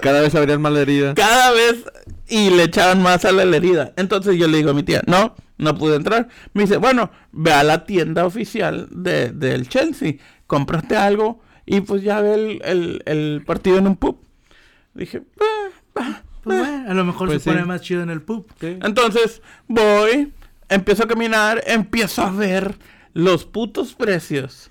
[0.00, 1.14] Cada vez abrías más la herida.
[1.14, 1.84] cada vez
[2.28, 3.92] y le echaban más a la herida.
[3.96, 6.28] Entonces yo le digo a mi tía, no, no pude entrar.
[6.54, 10.14] Me dice, bueno, ve a la tienda oficial de, del Chelsea,
[10.46, 14.18] cómprate algo y pues ya ve el, el- el partido en un pub.
[14.94, 16.60] Dije, "Ah, ah, Pues ah".
[16.68, 18.46] bueno, a lo mejor Pues se pone más chido en el pub.
[18.60, 20.32] Entonces voy,
[20.68, 22.76] empiezo a caminar, empiezo a ver
[23.14, 24.70] los putos precios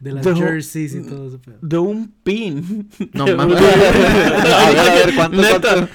[0.00, 1.38] De las De- jerseys y todo eso.
[1.40, 1.58] pedo.
[1.60, 2.88] de un pin.
[3.12, 3.60] No mames.
[3.60, 5.88] un- A ver, a ver, ¿cuánto, Neta, cuánto?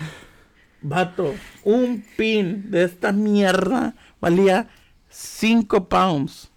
[0.84, 4.68] Vato, un pin de esta mierda valía
[5.10, 6.50] 5 pounds.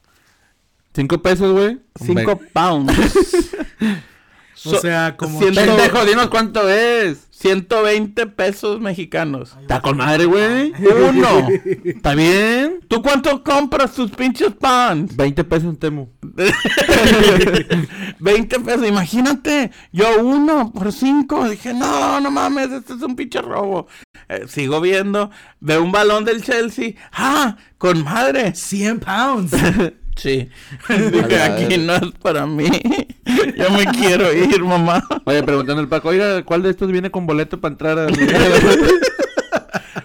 [0.95, 1.81] ¿Cinco pesos, güey?
[1.97, 2.93] 5 pounds.
[4.55, 7.29] O So- sea, como Pendejo, dinos cuánto es.
[7.31, 9.57] 120 pesos mexicanos.
[9.61, 10.73] Está con madre, güey.
[11.09, 11.47] Uno.
[11.85, 12.79] ¿Está bien?
[12.89, 15.15] ¿Tú cuánto compras tus pinches pants?
[15.17, 16.09] 20 pesos en Temu.
[18.21, 19.71] 20 pesos, imagínate.
[19.93, 21.49] Yo uno por cinco.
[21.49, 23.89] Dije, no, no mames, este es un pinche robo.
[24.29, 25.31] Eh, sigo viendo,
[25.61, 26.93] veo un balón del Chelsea.
[27.13, 27.57] ¡Ah!
[27.79, 28.55] ¡Con madre!
[28.55, 29.53] 100 pounds.
[30.17, 30.49] Sí.
[30.89, 32.67] Dije, aquí no es para mí.
[33.57, 35.03] Yo me quiero ir, mamá.
[35.25, 38.07] Oye, preguntando al Paco, oiga, ¿cuál de estos viene con boleto para entrar a...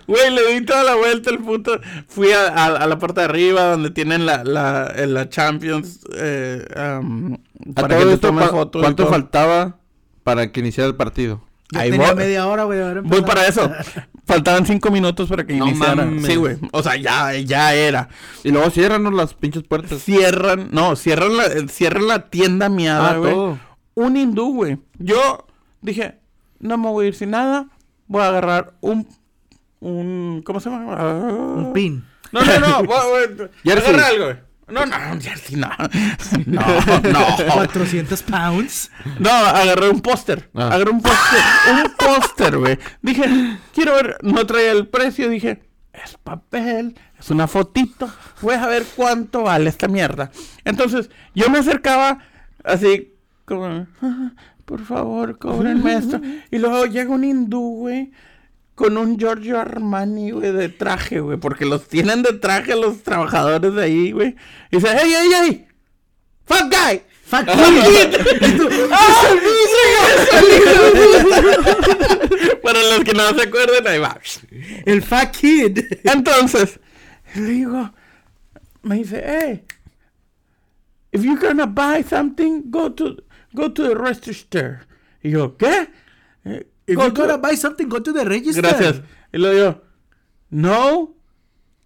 [0.07, 1.79] Güey, le di toda la vuelta el puto.
[2.07, 5.99] Fui a, a- a la parte de arriba donde tienen la, la, la Champions.
[6.15, 6.65] Eh,
[6.99, 7.33] um,
[7.75, 8.79] A para que todo te esto, tomes ¿cu- fotos.
[8.81, 9.77] y ¿cuánto faltaba
[10.23, 11.43] para que iniciara el partido?
[11.75, 12.15] Ahí tenía voy.
[12.15, 12.79] media hora, güey.
[13.03, 13.71] Voy para eso.
[14.33, 16.05] Faltaban cinco minutos para que No iniciara.
[16.05, 16.25] mames.
[16.25, 16.57] Sí, güey.
[16.71, 18.09] O sea, ya, ya era.
[18.43, 20.01] Y luego ciérranos las pinches puertas.
[20.03, 23.33] Cierran, no, cierran la, cierran la tienda miada, Ah, güey.
[23.33, 23.59] todo.
[23.95, 24.77] Un hindú, güey.
[24.97, 25.45] Yo
[25.81, 26.19] dije,
[26.59, 27.67] no me voy a ir sin nada.
[28.07, 29.07] Voy a agarrar un.
[29.79, 30.95] un ¿Cómo se llama?
[30.97, 31.13] Ah.
[31.57, 32.03] Un pin.
[32.31, 32.77] No, no, no.
[32.83, 34.37] voy, voy, agarra algo, güey.
[34.71, 35.69] No, no, no.
[36.45, 36.59] No,
[37.11, 37.53] no.
[37.53, 38.91] 400 pounds.
[39.19, 40.49] No, agarré un póster.
[40.53, 40.67] Ah.
[40.73, 41.39] Agarré un póster.
[41.71, 42.77] un póster, güey.
[43.01, 44.17] Dije, quiero ver.
[44.21, 45.29] No traía el precio.
[45.29, 45.61] Dije,
[45.93, 46.95] es papel.
[47.19, 48.09] Es una fotito.
[48.41, 50.31] Voy a ver cuánto vale esta mierda.
[50.63, 52.19] Entonces, yo me acercaba
[52.63, 53.13] así,
[53.45, 54.31] como, "Ah,
[54.65, 56.21] por favor, cóbrenme esto.
[56.51, 58.11] Y luego llega un hindú, güey.
[58.79, 61.37] Con un Giorgio Armani, güey, de traje, güey.
[61.37, 64.37] Porque los tienen de traje los trabajadores de ahí, güey.
[64.71, 65.67] Y dice, hey, hey, hey.
[66.45, 67.01] Fuck guy.
[67.29, 68.69] Y tú,
[72.63, 74.17] Para los que no se acuerden, ahí va.
[74.85, 75.79] El fat kid.
[76.05, 76.79] Entonces,
[77.35, 77.91] le digo,
[78.83, 79.65] me dice, hey,
[81.11, 83.17] if you're gonna buy something, go to,
[83.51, 84.87] go to the register.
[85.21, 85.89] Y yo, ¿qué?
[86.89, 88.61] If go you're to- gonna buy something, go to the register.
[88.61, 89.01] Gracias.
[89.31, 89.81] Y le digo,
[90.49, 91.15] no,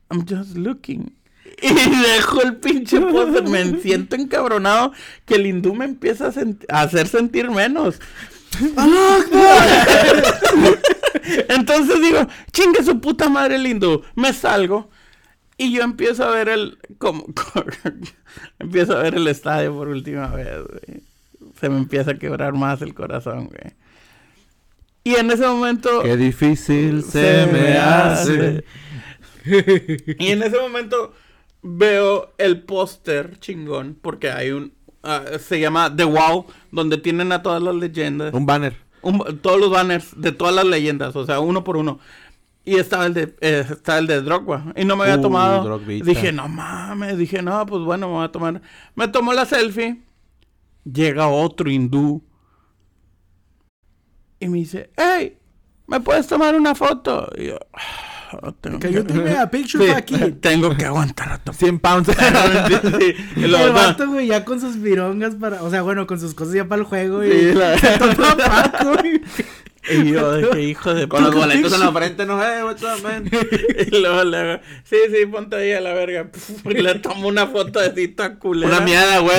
[0.09, 1.13] I'm just looking.
[1.61, 4.91] Y dejo el pinche póster, me siento encabronado
[5.25, 7.99] que el hindú me empieza a, sent- a hacer sentir menos.
[11.49, 14.03] Entonces digo, chingue su puta madre el hindú.
[14.15, 14.89] Me salgo
[15.57, 16.77] y yo empiezo a ver el.
[16.97, 17.25] Como,
[18.59, 21.01] empiezo a ver el estadio por última vez, güey.
[21.59, 23.73] Se me empieza a quebrar más el corazón, güey.
[25.03, 26.01] Y en ese momento.
[26.01, 28.63] Qué difícil se, me hace.
[29.45, 31.13] Y en ese momento
[31.61, 34.73] veo el póster chingón, porque hay un.
[35.03, 38.33] ah, se llama The Wall, donde tienen a todas las leyendas.
[38.33, 38.77] Un banner.
[39.01, 41.99] Un- todos los banners de todas las leyendas, o sea, uno por uno.
[42.65, 44.71] Y estaba el de, eh, estaba el de Drogba.
[44.77, 45.63] Y no me había Uh, tomado.
[45.65, 46.05] Drogbita.
[46.05, 47.17] Dije, no mames.
[47.17, 48.61] Dije, no, pues bueno, me voy a tomar.
[48.95, 50.01] Me tomó la selfie.
[50.85, 52.23] Llega otro hindú.
[54.43, 55.37] Y me dice, hey,
[55.87, 57.29] ¿me puedes tomar una foto?
[57.37, 60.33] Y yo, "Ah, tengo you take me a picture, Sí, kid?
[60.41, 61.57] tengo que aguantar a tomar.
[61.57, 62.09] 100 pounds.
[62.99, 65.61] Sí, y El vato, güey, ya con sus virongas para...
[65.63, 67.29] O sea, bueno, con sus cosas ya para el juego, y...
[67.31, 67.75] Sí, la-.
[69.89, 72.83] Y yo, de que hijo de Con los boletos en la frente, no sé, what's
[72.83, 73.29] up, man.
[73.91, 76.29] Y luego le hago, sí, sí, ponte ahí a la verga.
[76.65, 78.77] Y le tomo una foto de cita culera.
[78.77, 79.35] Una miada, güey.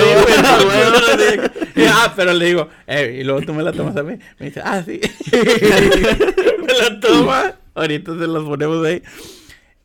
[1.73, 4.17] Sí, ah, pero le digo, eh, y luego tú me la tomas a mí.
[4.39, 5.01] Me dice, ah, sí.
[5.31, 7.53] me la toma.
[7.73, 9.01] Ahorita se los ponemos ahí.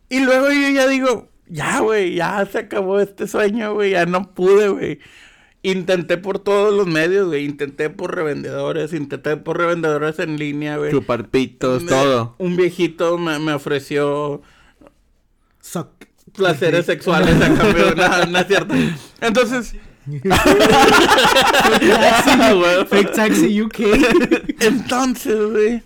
[0.09, 4.35] Y luego yo ya digo, ya, güey, ya se acabó este sueño, güey, ya no
[4.35, 5.01] pude, güey.
[5.63, 7.45] Intenté por todos los medios, güey.
[7.45, 10.91] Intenté por revendedores, intenté por revendedores en línea, güey.
[10.91, 12.35] Chupar pitos, todo.
[12.39, 14.41] Un viejito me, me ofreció
[15.61, 15.89] Suck.
[16.35, 18.75] placeres sexuales a cambio de es cierto.
[19.21, 19.75] Entonces.
[22.89, 23.79] Fake taxi UK.
[24.61, 25.83] entonces, güey,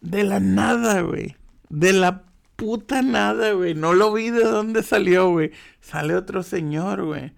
[0.00, 1.36] de la nada, güey.
[1.68, 2.22] De la
[2.56, 3.74] puta nada, güey.
[3.74, 5.52] No lo vi de dónde salió, güey.
[5.80, 7.32] Sale otro señor, güey.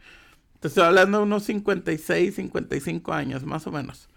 [0.62, 4.08] Te estoy hablando de unos 56, 55 años, más o menos.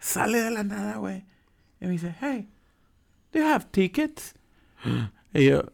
[0.00, 1.26] Sale de la nada, güey.
[1.78, 2.48] Y me dice, hey,
[3.32, 4.34] do you have tickets?
[5.34, 5.64] Y yo,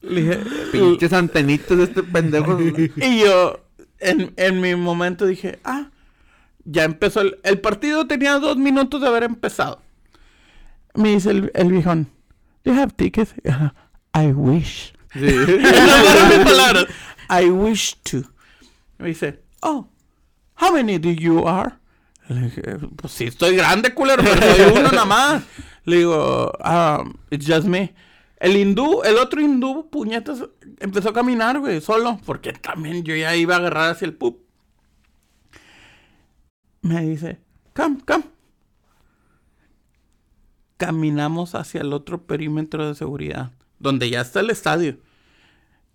[0.00, 0.38] le dije,
[0.72, 2.58] Pinches antenitas de este pendejo.
[2.96, 3.64] y yo,
[3.98, 5.90] en, en mi momento dije, ah,
[6.64, 9.80] ya empezó el, el partido tenía dos minutos de haber empezado.
[10.94, 12.08] Me dice el, el viejón,
[12.64, 13.34] do you have tickets?
[14.14, 14.92] I wish.
[15.12, 15.26] Sí.
[15.26, 16.86] Esas fueron mis palabras.
[17.28, 18.31] I wish to.
[19.02, 19.88] Me dice, oh,
[20.54, 21.72] how many do you are?
[22.28, 22.62] Le dije,
[22.94, 25.42] pues sí, estoy grande, culero, pero soy uno nada más.
[25.84, 27.92] Le digo, um, it's just me.
[28.38, 30.44] El hindú, el otro hindú, puñetas,
[30.78, 34.38] empezó a caminar, güey, solo, porque también yo ya iba a agarrar hacia el pup.
[36.82, 37.40] Me dice,
[37.74, 38.24] come, come.
[40.76, 43.50] Caminamos hacia el otro perímetro de seguridad,
[43.80, 44.96] donde ya está el estadio.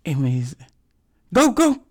[0.04, 0.58] Y me dice,
[1.30, 1.87] go, go.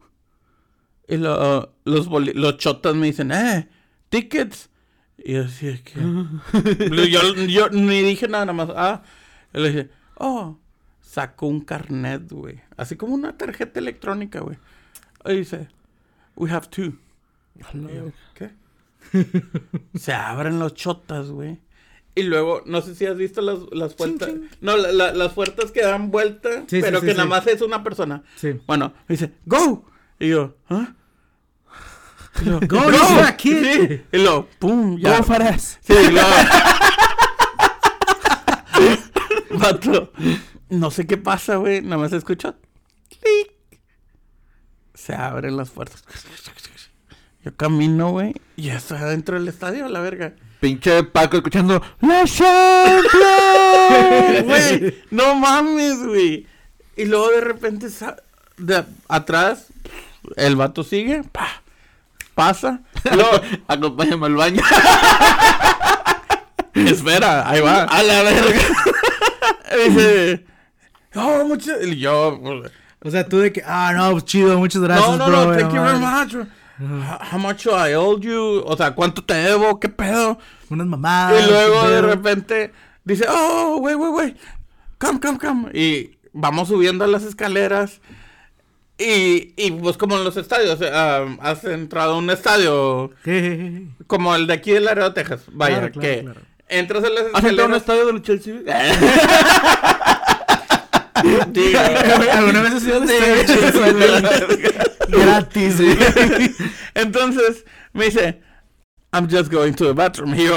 [1.07, 3.67] Y lo- los, los chotas me dicen, eh,
[4.09, 4.69] tickets.
[5.17, 5.99] Y yo así que...
[7.09, 8.69] yo, yo ni dije nada, nada más.
[8.75, 9.03] Ah,
[9.53, 10.57] y le dije, oh,
[11.01, 12.59] sacó un carnet, güey.
[12.75, 14.57] Así como una tarjeta electrónica, güey.
[15.25, 15.69] Y dice,
[16.35, 16.93] we have two.
[17.55, 17.61] Y
[17.95, 18.51] yo, ¿qué?
[19.97, 21.59] Se abren los chotas, güey.
[22.15, 24.29] Y luego, no sé si has visto las, las puertas.
[24.61, 27.17] No, la- la- las puertas que dan vuelta, Sí, pero sí, que sí.
[27.17, 28.23] nada más es una persona.
[28.35, 28.59] Sí.
[28.67, 29.85] Bueno, dice, go.
[30.19, 30.93] Y yo, ¿ah?
[32.41, 32.81] Y yo, Go,
[33.37, 33.63] kid.
[33.63, 34.01] Sí.
[34.11, 35.17] Y luego, pum, ya.
[35.17, 35.79] Go, Faraz.
[35.81, 36.27] Sí, luego.
[39.51, 40.11] Vato,
[40.69, 41.81] no sé qué pasa, güey.
[41.81, 42.55] Nada más escucho.
[43.09, 43.81] clic.
[44.93, 46.03] Se abren las puertas.
[47.43, 48.33] Yo camino, güey.
[48.55, 50.35] Y ya estoy adentro del estadio, a la verga.
[50.59, 51.81] Pinche Paco escuchando.
[52.01, 53.07] ¡La Champions!
[54.43, 56.47] Güey, no mames, güey.
[56.95, 57.89] Y luego de repente
[58.57, 59.67] de atrás
[60.35, 61.47] el vato sigue, pa,
[62.35, 62.81] pasa.
[63.13, 64.61] Luego, Acompáñame al baño.
[66.73, 67.83] espera, ahí va.
[67.83, 68.59] A la verga.
[69.85, 70.45] Dice,
[71.15, 71.71] oh, mucho.
[71.81, 72.71] Y yo, pues,
[73.03, 75.37] O sea, tú de que, ah, no, chido, muchas gracias, no, no, bro.
[75.37, 76.35] no, güey, thank you very much.
[76.79, 78.63] How- How much I owe you?
[78.65, 79.79] O sea, ¿cuánto te debo?
[79.79, 80.37] ¿Qué pedo?
[80.69, 81.43] Unas mamadas.
[81.43, 82.71] Y luego de repente
[83.03, 84.37] dice, oh, wait, wait, wait,
[84.99, 85.71] come, come, come.
[85.73, 87.99] Y vamos subiendo las escaleras.
[88.99, 93.11] Y, y pues como en los estadios, ah, has entrado a un estadio
[94.07, 95.41] como el de aquí de Laredo, Texas.
[95.51, 96.41] Vaya, Claro, claro, que claro.
[96.67, 98.55] entras en las ¿Has entrado a un estadio de los Chelsea?
[101.49, 101.79] Digo,
[102.31, 103.93] ¿Alguna vez has ido de Sí, estadio, güey, güey?
[103.93, 104.83] de la verga.
[105.09, 105.97] Gratis, güey.
[106.95, 108.41] Entonces me dice,
[109.13, 110.33] I'm just going to the bathroom.
[110.35, 110.55] Y yo.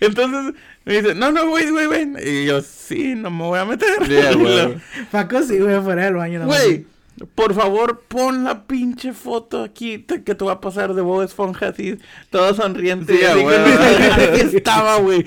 [0.00, 0.54] Entonces
[0.90, 2.26] me dice, no, no, wait, wait, wait.
[2.26, 3.88] Y yo, sí, no me voy a meter.
[4.36, 4.74] Huevo.
[5.10, 6.44] Paco sí, güey, fuera del baño.
[6.46, 6.86] Güey,
[7.34, 11.22] por favor, pon la pinche foto aquí te- que te va a pasar de Bob
[11.22, 11.98] Esponja así,
[12.30, 13.16] todo sonriente.
[13.16, 15.24] Sí, Así que- así estaba, güey.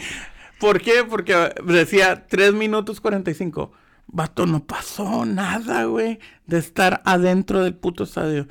[0.59, 1.03] ¿Por qué?
[1.09, 3.72] Porque decía 3 minutos 45.
[4.07, 8.47] Vato, no pasó nada, güey, de estar adentro del puto estadio.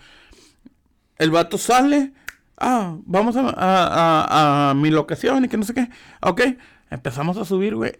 [1.19, 2.13] El vato sale.
[2.59, 5.89] Ah, vamos a, a- a- a mi locación y que no sé qué.
[6.21, 6.43] Ok,
[6.93, 7.93] empezamos a subir, güey.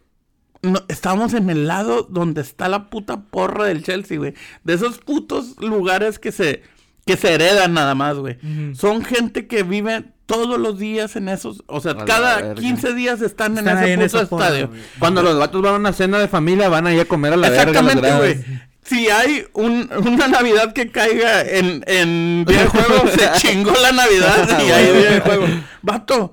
[0.63, 4.35] No, estábamos en el lado donde está la puta porra del Chelsea, güey.
[4.63, 6.63] De esos putos lugares que se,
[7.05, 8.37] que se heredan nada más, güey.
[8.37, 8.75] Ujú.
[8.77, 11.65] Son gente que vive todos los días en esos...
[11.67, 12.55] O sea, A cada verga.
[12.55, 14.69] 15 días están, Están en ese en puto porra, estadio.
[14.69, 14.81] güey.
[15.01, 17.51] Cuando los vatos van a una cena de familia, van ahí a comer a la
[17.51, 17.65] verga.
[17.83, 18.63] las Exactamente, güey.
[18.85, 23.91] Si hay un- una Navidad que caiga en, en día de juego, se chingó la
[23.93, 25.47] Navidad y ahí día de juego.
[25.83, 26.33] Vato,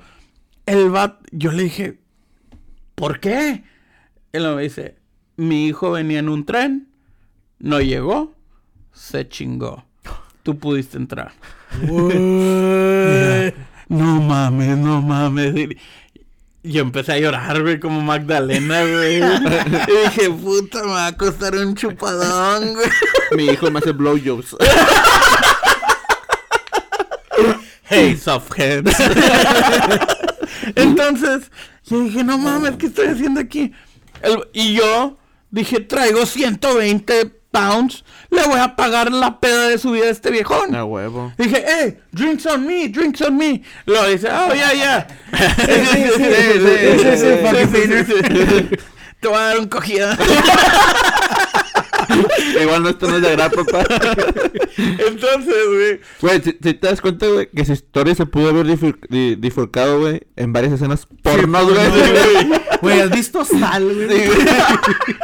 [0.68, 2.00] el vato, yo le dije,
[3.00, 3.64] ¿por qué?
[4.34, 4.98] Él me dice,
[5.38, 6.90] mi hijo venía en un tren,
[7.58, 8.36] no llegó,
[8.94, 9.86] se chingó.
[10.44, 11.32] Tú pudiste entrar.
[13.90, 15.56] No mames, no mames.
[15.56, 15.76] Y
[16.62, 19.18] Yo empecé a llorar, güey, como Magdalena, güey.
[19.18, 22.90] y dije, puta, me va a costar un chupadón, güey.
[23.32, 24.56] Mi hijo me hace blowjobs.
[27.92, 28.96] Hey, soft hands.
[30.76, 31.52] Entonces,
[31.86, 33.72] yo dije, no mames, ¿qué estoy haciendo aquí?
[34.22, 35.18] El- y yo
[35.52, 40.30] dije, traigo 120 pounds, le voy a pagar la peda de su vida a este
[40.30, 40.76] viejón.
[40.76, 41.34] A huevo.
[41.38, 43.64] Dije, hey, drinks on me, drinks on me.
[43.86, 45.08] Lo dice, oh, ya, ya.
[49.20, 50.10] Te voy a dar un cogido.
[52.62, 53.86] Igual no, esto no es de agrado, papá.
[54.78, 56.00] Entonces, güey.
[56.22, 59.36] Güey, si, si te das cuenta, güey, que su historia se pudo haber difur- di-
[59.36, 61.78] bifurcado, güey, en varias escenas porno, güey.
[62.82, 64.08] Güey, ¿has visto Sal, güey?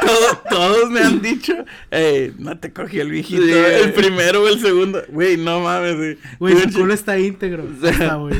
[0.04, 1.54] Todo- todos me han dicho,
[1.90, 3.50] hey, no te cogí el viejito, Sí.
[3.50, 5.02] el primero o el segundo.
[5.08, 6.18] Güey, no mames, güey.
[6.38, 7.64] Güey, su culo está íntegro.
[7.82, 8.34] Está, güey.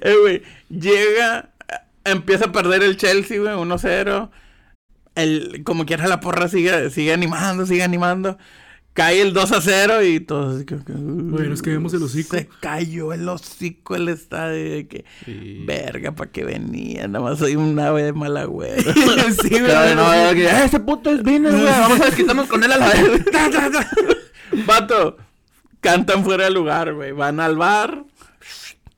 [0.00, 1.50] Eh, güey, llega,
[2.04, 4.30] empieza a perder el Chelsea, güey, 1-0.
[5.14, 8.36] El, como quiera la porra sigue, sigue animando, sigue animando.
[8.94, 12.36] Cae el 2-0 y todos así como que, Güey, nos quedamos el hocico.
[12.36, 15.64] Se cayó el hocico el estadio de que, Sí.
[15.66, 17.08] verga, ¿para qué venía?
[17.08, 18.82] Nada más soy un ave de mal agüero.
[19.42, 19.64] sí, güey.
[19.64, 21.64] Claro, no, que, "Eh, ese puto es vino, güey.
[21.64, 23.24] Vamos a desquitarnos con él a la vez.
[24.66, 25.16] Vato,
[25.80, 27.12] cantan fuera de lugar, güey.
[27.12, 28.04] Van al bar,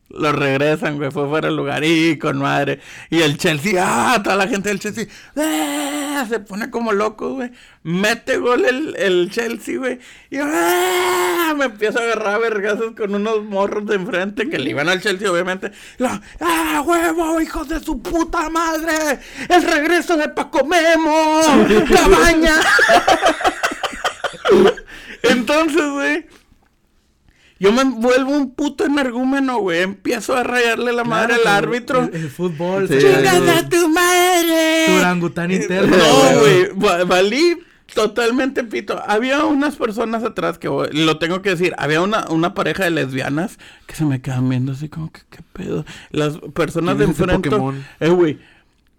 [0.09, 1.11] lo regresan, güey.
[1.11, 2.81] Fue fuera de lugar y con madre.
[3.11, 6.25] Y el Chelsea, ah, toda la gente del Chelsea, ¡eh!
[6.29, 7.51] se pone como loco, güey.
[7.83, 9.99] Mete gol el, el Chelsea, güey.
[10.31, 11.55] Y ¡ah!
[11.57, 15.31] me empiezo a agarrar vergazos con unos morros de enfrente que le iban al Chelsea,
[15.31, 15.73] obviamente.
[15.99, 16.05] Y
[16.41, 19.19] ¡ah, huevo, hijos de su puta madre!
[19.49, 21.41] ¡El regreso de Paco Memo!
[21.93, 22.55] ¡Cabaña!
[25.23, 26.27] Entonces, güey.
[27.59, 29.83] Yo me vuelvo un puto energúmeno, güey.
[29.83, 32.03] Empiezo a rayarle la madre al Claro, árbitro.
[32.05, 32.87] El, el fútbol.
[32.89, 32.99] Sí.
[32.99, 34.85] ¡Chingada a tu madre!
[34.89, 35.97] Tu orangután interno.
[35.97, 36.69] No, güey.
[36.79, 37.57] va- Valí
[37.95, 39.01] totalmente pito.
[39.07, 42.91] Había unas personas atrás que, güey, lo tengo que decir, había una, una pareja de
[42.91, 45.87] lesbianas que se me quedan viendo así como que, ¿qué pedo?
[46.11, 47.51] Las personas de ¿Quién es ese enfrente.
[47.51, 47.85] Pokémon?
[48.01, 48.39] Eh, güey.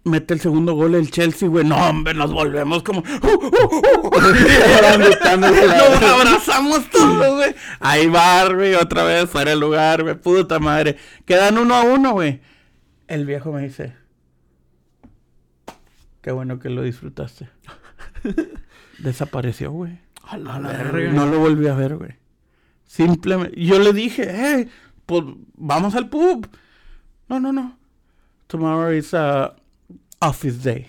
[0.08, 1.66] Mete el segundo gol el Chelsea, güey.
[1.66, 3.02] No, hombre, nos volvemos como.
[3.02, 4.12] ¡Uh, uh, uh!
[5.24, 7.54] La- Nos abrazamos todos, güey.
[7.80, 10.16] Ahí va, güey, otra vez fuera de lugar, güey.
[10.16, 10.98] Puta madre.
[11.26, 12.42] Quedan uno a uno, güey.
[13.08, 13.96] El viejo me dice.
[16.22, 17.50] Qué bueno que lo disfrutaste.
[19.00, 20.00] Desapareció, güey.
[20.24, 21.12] A la verga.
[21.14, 22.16] No lo volví a ver, güey.
[22.86, 23.60] Simplemente.
[23.62, 24.70] Yo le dije, hey,
[25.06, 25.24] pues
[25.56, 26.48] vamos al pub.
[27.30, 27.78] No, no, no.
[28.48, 29.56] Tomorrow is a
[30.22, 30.88] office day.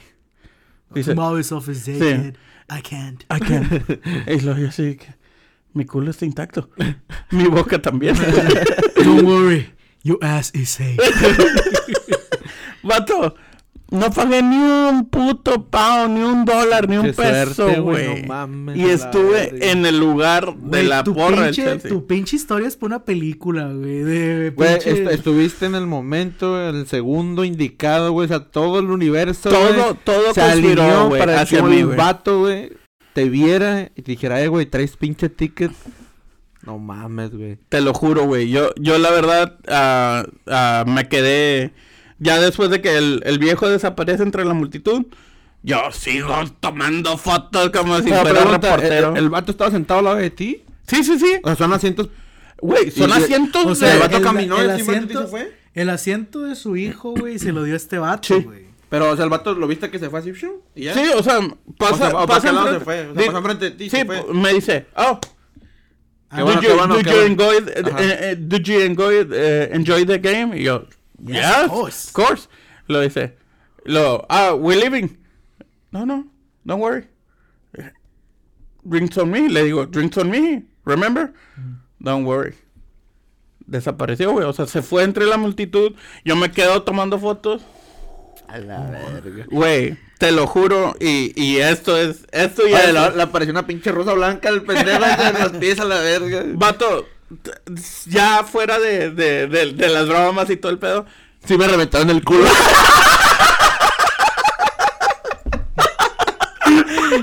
[0.92, 2.22] Dice, Tomorrow is office day, Sí.
[2.22, 2.38] kid.
[2.70, 3.24] I can't.
[3.30, 3.70] I can't.
[4.28, 4.98] y lo yo así
[5.74, 6.70] mi culo está intacto.
[7.30, 8.16] mi boca también.
[8.96, 9.72] Don't worry.
[10.02, 10.98] Your ass is safe.
[12.82, 13.34] Vato,
[13.90, 18.22] no pagué ni un puto pound, ni un dólar, ni un Qué peso, güey, güey.
[18.22, 21.88] no mames, y estuve en el lugar de la tu porra del pinche, Chelsea.
[21.90, 24.02] Tu pinche historia es para una película, güey.
[24.02, 28.26] De Güey, pinche- est- estuviste en el momento, el segundo indicado, güey.
[28.26, 31.82] O sea, todo el universo, Todo, todo se alineó güey, para que hacia un mí,
[31.82, 31.96] güey.
[31.96, 32.70] vato, güey,
[33.14, 35.72] te viera y te dijera, eh, güey, traes pinche ticket.
[36.64, 37.56] No mames, güey.
[37.70, 38.50] Te lo juro, güey.
[38.50, 41.72] Yo, yo la verdad ah, ah, me quedé.
[42.18, 45.06] Ya después de que el, el viejo desaparece entre la multitud,
[45.62, 49.10] yo sigo tomando fotos como si fuera pregunta, reportero.
[49.12, 50.62] ¿el, el vato estaba sentado al lado de ti?
[50.86, 51.34] Sí, sí, sí.
[51.42, 52.08] O sea, son asientos.
[52.60, 55.16] Güey, son Y- asientos O sea, el vato el, caminó el encima de ti y
[55.16, 55.52] asiento, se fue.
[55.74, 58.42] el asiento de su hijo, güey, se lo dio a este vato, Sí.
[58.42, 58.66] güey.
[58.88, 60.52] Pero, o sea, el vato lo viste que se fue así, ¡shum!
[60.74, 60.94] y ya.
[60.94, 61.38] Sí, o sea,
[61.76, 63.00] pasa, O sea, ¿o pasa enfrente- se fue?
[63.08, 64.24] O sea, pasó enfrente de ti Sí, se fue.
[64.32, 65.20] me dice, oh,
[66.34, 67.32] Qué bueno, did qué you, bueno, did qué you bueno.
[67.32, 70.58] enjoy, eh, eh, eh, did you enjoy, eh, enjoy the game?
[70.60, 70.84] Y yo,
[71.22, 72.48] Yes, yes, of of course." course.
[72.86, 73.36] Lo dice,
[73.84, 75.18] lo, ah, we're leaving.
[75.92, 76.26] No, no,
[76.64, 77.06] don't worry.
[78.84, 81.32] Drinks on me, le digo, drinks on me, remember?
[82.00, 82.54] Don't worry.
[83.66, 85.92] Desapareció, güey, o sea, se fue entre la multitud,
[86.24, 87.62] yo me quedo tomando fotos.
[88.46, 89.44] A la verga.
[89.50, 93.92] Güey, te lo juro, y, y esto es, esto ya es- le, apareció una pinche
[93.92, 95.04] rosa blanca al pendejo
[95.36, 96.44] en los pies a la verga.
[96.54, 97.06] Vato,
[98.06, 101.06] ya fuera de, de, de, de las bromas y todo el pedo.
[101.44, 102.44] Sí me reventaron el culo.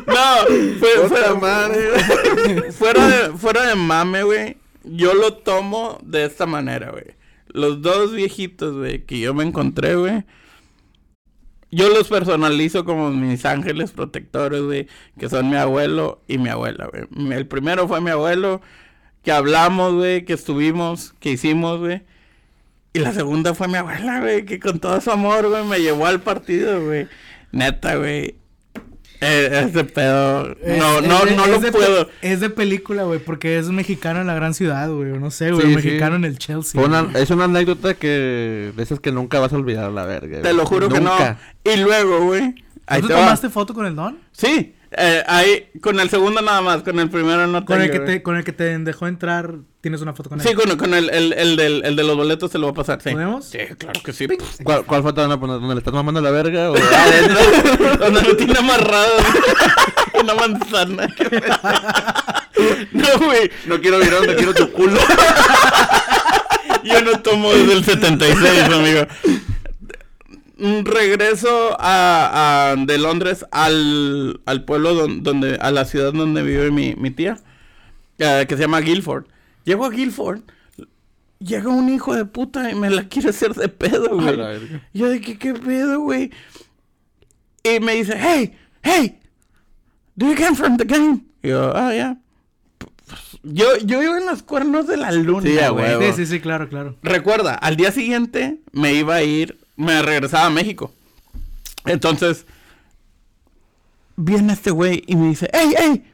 [0.07, 0.45] No,
[0.79, 2.71] fue, fuera, madre.
[2.71, 4.57] fuera, de, fuera de mame, güey.
[4.83, 7.15] Yo lo tomo de esta manera, güey.
[7.47, 10.23] Los dos viejitos, güey, que yo me encontré, güey.
[11.71, 14.87] Yo los personalizo como mis ángeles protectores, güey.
[15.19, 17.33] Que son mi abuelo y mi abuela, güey.
[17.33, 18.61] El primero fue mi abuelo.
[19.25, 20.23] Que hablamos, güey.
[20.23, 21.13] Que estuvimos.
[21.19, 22.01] Que hicimos, güey.
[22.93, 24.45] Y la segunda fue mi abuela, güey.
[24.45, 27.07] Que con todo su amor, güey, me llevó al partido, güey.
[27.51, 28.35] Neta, güey.
[29.21, 30.43] Eh, ese pedo.
[30.45, 32.09] No, es no, no es lo puedo.
[32.21, 35.11] Es de película, güey, porque es un mexicano en la gran ciudad, güey.
[35.17, 35.67] No sé, güey.
[35.67, 36.79] Sí, mexicano en el Chelsea.
[36.81, 38.71] Una- es una anécdota que...
[38.75, 40.41] De esas que nunca vas a olvidar, la verga.
[40.41, 41.39] Te lo juro Nunca.
[41.63, 41.73] que no.
[41.73, 42.53] Y luego, güey.
[42.53, 43.21] ¿Tú te va.
[43.21, 44.19] tomaste foto con el Don?
[44.31, 44.74] Sí.
[44.97, 46.83] Eh, ahí, con el segundo nada más.
[46.83, 50.01] Con el primero no Con el, que te, con el que te dejó entrar, tienes
[50.01, 50.47] una foto con él.
[50.47, 52.75] Sí, con, con el, el, el, del, el de los boletos se lo va a
[52.75, 53.11] pasar, sí.
[53.11, 53.45] ¿Podemos?
[53.45, 54.27] Sí, claro que sí.
[54.63, 55.59] ¿Cuál, ¿Cuál foto van a poner?
[55.59, 56.71] ¿Dónde le estás mamando la verga?
[56.71, 56.75] O...
[57.99, 59.13] Donde lo tiene amarrado.
[60.21, 61.07] Una manzana.
[62.93, 63.51] no, güey.
[63.65, 64.99] no quiero mirar, no quiero tu culo.
[66.83, 69.07] Yo no tomo desde el 76, amigo.
[70.57, 76.43] Un regreso a, a- de Londres al, al pueblo don- donde, a la ciudad donde
[76.43, 77.37] vive mi, mi tía,
[78.19, 79.25] eh, que se llama Guilford.
[79.65, 80.41] Llego a Guilford,
[81.39, 84.37] llega un hijo de puta y me la quiere hacer de pedo, güey.
[84.93, 86.31] Yo de que, ¿qué pedo, güey?
[87.63, 89.19] Y me dice, hey, hey,
[90.15, 91.21] do you come from the game?
[91.43, 92.17] Y yo, ah, ya.
[93.43, 96.11] Yo, yo iba en los cuernos de la luna, güey.
[96.13, 96.95] Sí, sí, sí, claro, claro.
[97.03, 100.93] Recuerda, al día siguiente me iba a ir, me regresaba a México.
[101.85, 102.45] Entonces,
[104.15, 106.13] viene este güey y me dice, hey, hey,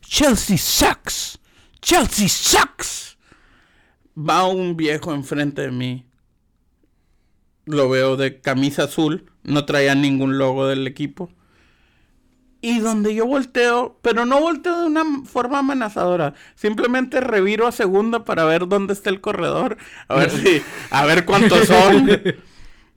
[0.00, 1.38] Chelsea sucks,
[1.80, 3.16] Chelsea sucks.
[4.16, 6.06] Va un viejo enfrente de mí.
[7.66, 11.30] Lo veo de camisa azul, no traía ningún logo del equipo.
[12.64, 18.24] Y donde yo volteo, pero no volteo de una forma amenazadora, simplemente reviro a segunda
[18.24, 19.76] para ver dónde está el corredor,
[20.08, 22.08] a ver si, a ver cuántos son.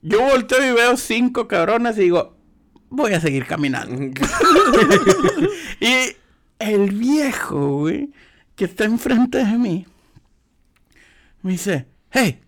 [0.01, 2.37] Yo volteo y veo cinco cabrones y digo,
[2.87, 4.21] voy a seguir caminando.
[5.81, 6.15] y
[6.59, 8.13] el viejo, güey,
[8.55, 9.85] que está enfrente de mí,
[11.41, 12.39] me dice, hey,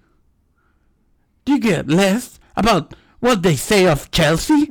[1.44, 4.70] do you get less about what they say of Chelsea?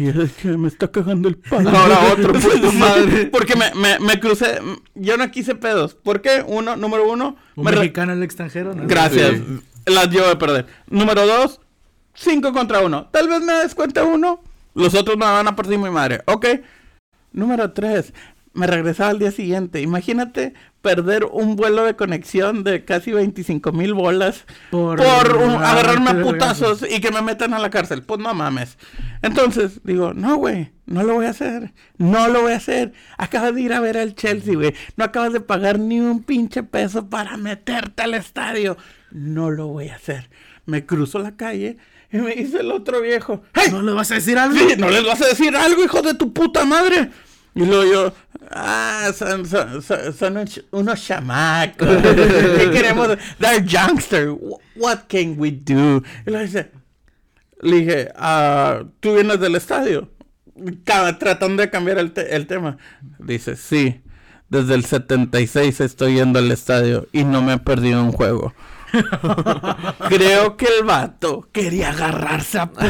[0.00, 1.68] Y es que me está cagando el palo.
[1.68, 2.32] Ahora otro,
[2.72, 3.26] madre.
[3.26, 4.58] Porque me, me, me crucé,
[4.94, 5.94] yo no quise pedos.
[5.94, 6.42] ¿Por qué?
[6.46, 8.86] Uno, número uno, Un me mexicano en el extranjero, ¿no?
[8.86, 9.32] Gracias.
[9.36, 9.60] Sí.
[9.84, 10.66] Las llevo de perder.
[10.88, 11.60] Número dos,
[12.14, 13.08] cinco contra uno.
[13.10, 14.42] Tal vez me descuente uno.
[14.72, 16.22] Los otros me van a partir mi madre.
[16.24, 16.46] Ok.
[17.32, 18.14] Número tres,
[18.52, 19.80] me regresaba al día siguiente.
[19.80, 26.10] Imagínate perder un vuelo de conexión de casi 25 mil bolas por, Por un- agarrarme
[26.10, 28.02] a putazos y que me metan a la cárcel.
[28.02, 28.76] Pues no mames.
[29.22, 31.72] Entonces digo, no, güey, no lo voy a hacer.
[31.98, 32.92] No lo voy a hacer.
[33.18, 34.74] Acabas de ir a ver al Chelsea, güey.
[34.96, 38.76] No acabas de pagar ni un pinche peso para meterte al estadio.
[39.12, 40.30] No lo voy a hacer.
[40.66, 41.76] Me cruzo la calle
[42.12, 43.68] y me dice el otro viejo, ¡Hey!
[43.70, 44.56] ¿No le vas a decir algo?
[44.58, 47.10] Sí, no les vas a decir algo, hijo de tu puta madre.
[47.54, 48.14] Y luego yo,
[48.50, 51.88] ah, son, son- son- son un unos chamacos.
[52.58, 53.08] ¿Qué queremos?
[53.38, 54.28] They're youngster.
[54.30, 56.02] Wh- What can we do?
[56.26, 56.70] Y luego dice,
[57.62, 60.08] le dije, ah, ¿tú vienes del estadio?
[60.84, 62.78] Tratando de cambiar el, te- el tema.
[63.18, 64.00] Dice, sí,
[64.48, 68.54] desde el 76 estoy yendo al estadio y no me he perdido un juego.
[70.08, 72.88] Creo que el vato quería agarrarse a puta.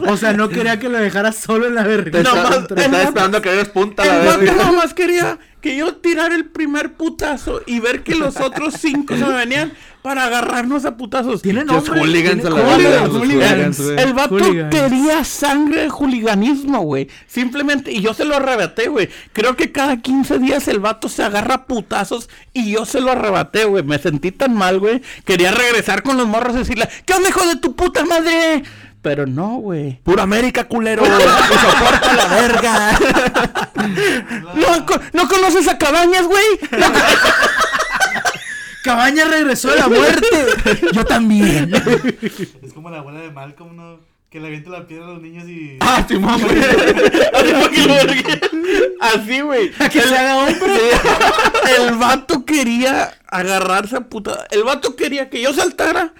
[0.08, 2.22] O sea, no quería que lo dejaras solo en la verga.
[2.22, 4.54] No, más- estaba esperando que eres punta la El vato verga.
[4.56, 9.16] nada más quería que yo tirara el primer putazo y ver que los otros cinco
[9.16, 11.42] se me venían para agarrarnos a putazos.
[11.42, 12.00] Tiene Pinches nombre.
[12.00, 12.44] hooligans.
[12.44, 14.74] El vato Hooligans.
[14.74, 17.08] quería sangre de hooliganismo, güey.
[17.26, 19.08] Simplemente, y yo se lo arrebaté, güey.
[19.32, 23.10] Creo que cada 15 días el vato se agarra a putazos y yo se lo
[23.10, 23.82] arrebaté, güey.
[23.82, 25.02] Me sentí tan mal, güey.
[25.24, 28.62] Quería regresar con los morros y decirle, ¿qué onda, hijo de tu puta madre?
[29.02, 30.00] Pero no, güey.
[30.02, 31.04] Pura América, culero.
[31.06, 32.98] y soporta la verga.
[34.54, 36.46] ¿No, ¿no conoces a Cabañas, güey?
[36.72, 36.86] No
[38.82, 40.46] Cabaña regresó de la muerte.
[40.92, 41.72] Yo también.
[42.62, 44.00] Es como la abuela de Malcolm, ¿no?
[44.30, 45.78] Que le avienta la piedra a los niños y.
[45.80, 46.58] ah, Simón, güey.
[49.00, 49.70] Así que güey.
[49.72, 50.78] que se haga hombre.
[51.78, 54.46] El vato quería agarrarse a puta.
[54.50, 56.12] El vato quería que yo saltara,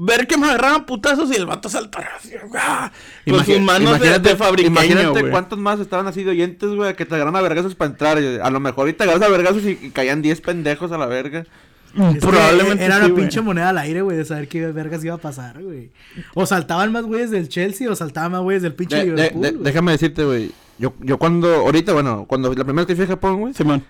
[0.00, 2.32] ver que me agarraran putazos y el vato saltara así.
[2.56, 2.90] ¡ah!
[3.28, 6.94] Con sus Imagi- manos de, de fabriqueño, imagínate cuántos más estaban así de oyentes, güey,
[6.94, 8.16] que te agarran a vergazos para entrar.
[8.18, 11.40] A lo mejor ahorita agarras a vergazos y, y caían 10 pendejos a la verga.
[11.40, 15.02] Es que Probablemente Era sí, una pinche moneda al aire, güey, de saber qué vergas
[15.04, 15.90] iba a pasar, güey.
[16.34, 19.42] O saltaban más güeyes del Chelsea o saltaban más güeyes del pinche De- de- Liverpool.
[19.42, 20.52] de- déjame decirte, güey.
[20.78, 23.82] Yo, yo cuando, ahorita, bueno, cuando la primera vez que fui a Japón, güey, Simón.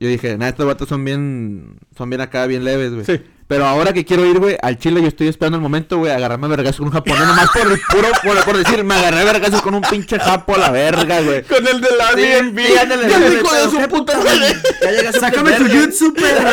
[0.00, 3.04] yo dije, nada, estos vatos son bien, son bien acá, bien leves, güey.
[3.04, 3.20] Sí.
[3.52, 6.46] Pero ahora que quiero ir, güey, al Chile, yo estoy esperando el momento, güey, agarrarme
[6.46, 9.24] a vergazos con un japonés, nomás por el puro, por, por decir, me agarré a
[9.24, 11.42] vergazos con un pinche japo a la verga, güey.
[11.42, 12.58] Con el de la Sí, Airbnb.
[12.66, 14.56] sí, ándale, Ya ándale, hijo de su puta puta madre.
[14.80, 16.48] Ya llegas a Sácame tu jutsu, perro.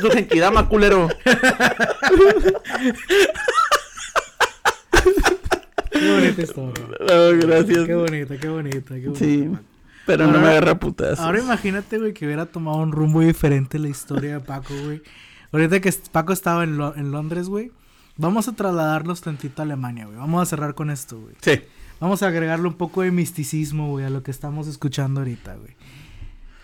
[0.00, 1.08] Tu genkidama, culero.
[5.92, 6.84] Qué bonita historia.
[6.98, 7.86] No, gracias.
[7.86, 9.18] Qué bonita, qué bonita, qué bonita.
[9.18, 9.48] Sí,
[10.10, 11.20] pero no Ahora- me agarra putazos.
[11.20, 15.02] Ahora imagínate, güey, que hubiera tomado un rumbo diferente la historia de Paco, güey.
[15.52, 17.70] Ahorita que Paco estaba en, Lo- en Londres, güey.
[18.16, 20.16] Vamos a trasladarlos tantito a Alemania, güey.
[20.18, 21.34] Vamos a cerrar con esto, güey.
[21.40, 21.60] Sí.
[22.00, 25.76] Vamos a agregarle un poco de misticismo, güey, a lo que estamos escuchando ahorita, güey.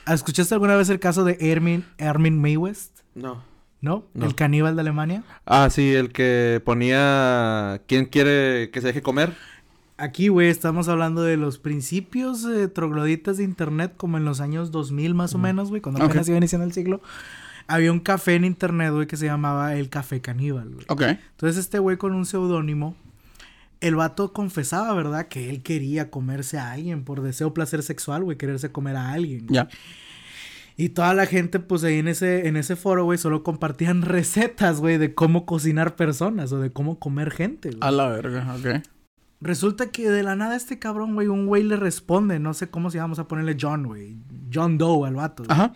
[0.07, 3.01] ¿Escuchaste alguna vez el caso de Ermin, Ermin Maywest?
[3.15, 3.43] No.
[3.81, 4.05] ¿No?
[4.15, 4.27] No.
[4.27, 5.23] El caníbal de Alemania.
[5.45, 7.81] Ah, sí, el que ponía...
[7.87, 9.35] ¿Quién quiere que se deje comer?
[9.99, 14.71] Aquí, güey, estamos hablando de los principios eh, trogloditas de internet, como en los años
[14.71, 17.01] 2000 más o menos, güey, cuando apenas iba iniciando el siglo.
[17.67, 20.87] Había un café en internet, güey, que se llamaba el Café Caníbal, güey.
[20.89, 21.03] Ok.
[21.03, 22.95] Entonces este güey con un seudónimo,
[23.81, 25.29] el vato confesaba, ¿verdad?
[25.29, 29.47] Que él quería comerse a alguien por deseo placer sexual, güey, quererse comer a alguien.
[29.49, 29.69] Ya.
[30.77, 34.81] Y toda la gente, pues ahí en ese, en ese foro, güey, solo compartían recetas,
[34.81, 37.81] güey, de cómo cocinar personas o de cómo comer gente, güey.
[37.81, 38.83] A la verga, ok.
[39.41, 42.91] Resulta que de la nada este cabrón, güey, un güey le responde, no sé cómo
[42.91, 44.17] se llama, vamos a ponerle John, güey.
[44.53, 45.45] John Doe al vato.
[45.45, 45.53] güey.
[45.53, 45.75] Ajá.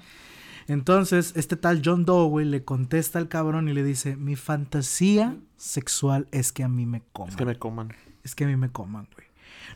[0.66, 5.36] Entonces, este tal John Doe, güey, le contesta al cabrón y le dice, mi fantasía
[5.56, 7.30] sexual es que a mí me coman.
[7.30, 7.92] Es que me coman.
[8.22, 9.26] Es que a mí me coman, güey.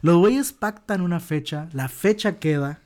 [0.02, 2.80] Los güeyes pactan una fecha, la fecha queda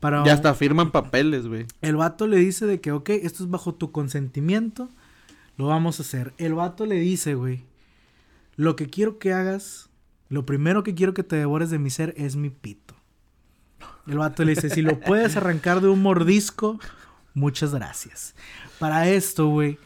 [0.00, 0.24] para...
[0.24, 1.66] Ya hasta firman papeles, güey.
[1.80, 4.88] El vato le dice de que, ok, esto es bajo tu consentimiento,
[5.56, 6.34] lo vamos a hacer.
[6.38, 7.64] El vato le dice, güey,
[8.56, 9.89] lo que quiero que hagas,
[10.30, 12.94] lo primero que quiero que te devores de mi ser es mi pito.
[14.06, 16.78] El vato le dice, si lo puedes arrancar de un mordisco,
[17.34, 18.34] muchas gracias.
[18.78, 19.78] Para esto, güey,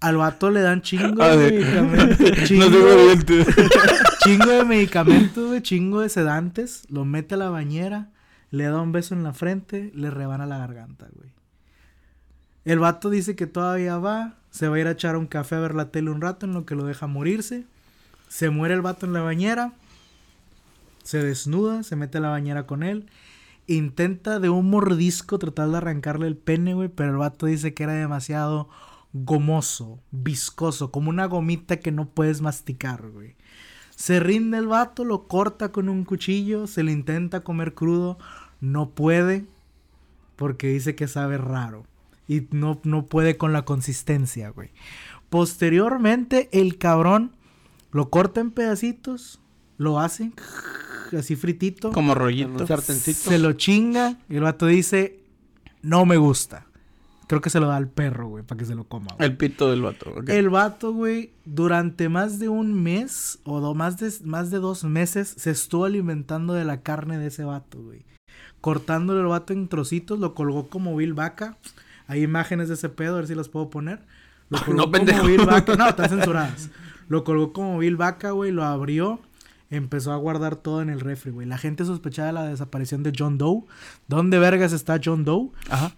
[0.00, 2.32] al vato le dan chingo de medicamentos.
[2.48, 3.46] Chingo, No tengo dientes.
[4.24, 8.10] chingo de medicamentos, güey, chingo de sedantes, lo mete a la bañera,
[8.50, 11.30] le da un beso en la frente, le rebana la garganta, güey.
[12.64, 15.60] El vato dice que todavía va, se va a ir a echar un café a
[15.60, 17.64] ver la tele un rato en lo que lo deja morirse.
[18.28, 19.72] Se muere el vato en la bañera,
[21.02, 23.06] se desnuda, se mete a la bañera con él.
[23.66, 27.84] Intenta de un mordisco tratar de arrancarle el pene, güey, pero el vato dice que
[27.84, 28.68] era demasiado
[29.12, 33.36] gomoso, viscoso, como una gomita que no puedes masticar, güey.
[33.94, 38.18] Se rinde el vato, lo corta con un cuchillo, se le intenta comer crudo,
[38.60, 39.44] no puede,
[40.36, 41.86] porque dice que sabe raro.
[42.26, 44.70] Y no, no puede con la consistencia, güey.
[45.28, 47.32] Posteriormente, el cabrón
[47.90, 49.40] lo corta en pedacitos,
[49.76, 50.32] lo hace
[51.18, 51.92] así fritito.
[51.92, 52.48] Como En rollito.
[52.62, 53.30] un sartencito.
[53.30, 55.20] Se lo chinga y el vato dice,
[55.82, 56.66] no me gusta.
[57.28, 59.14] Creo que se lo da al perro, güey, para que se lo coma.
[59.16, 59.30] güey.
[59.30, 60.10] El pito del vato.
[60.10, 60.28] ok.
[60.28, 64.84] El vato, güey, durante más de un mes o do- más, de, más de dos
[64.84, 68.04] meses se estuvo alimentando de la carne de ese vato, güey.
[68.60, 71.56] Cortándole el vato en trocitos, lo colgó como Bill Vaca.
[72.06, 74.02] Hay imágenes de ese pedo, a ver si las puedo poner.
[74.50, 75.26] Lo colgó No, como pendejo.
[75.26, 75.74] Bill Vaca.
[75.76, 76.68] No, están censuradas.
[77.08, 79.20] Lo colgó como Bill Vaca, güey, lo abrió.
[79.72, 81.46] Empezó a guardar todo en el refri, güey.
[81.46, 83.62] La gente sospechaba de la desaparición de John Doe.
[84.06, 85.48] ¿Dónde vergas está John Doe?
[85.70, 85.94] Ajá.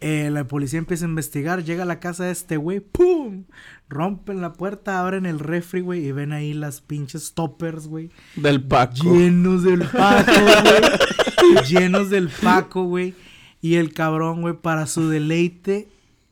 [0.00, 3.44] Eh, la policía empieza a investigar, llega a la casa de este güey, ¡pum!
[3.90, 8.08] Rompen la puerta, abren el refri, güey, y ven ahí las pinches toppers, güey.
[8.36, 8.94] Del Paco.
[9.02, 11.64] Llenos del Paco, güey.
[11.68, 13.14] llenos del Paco, güey.
[13.60, 15.88] Y el cabrón, güey, para su deleite,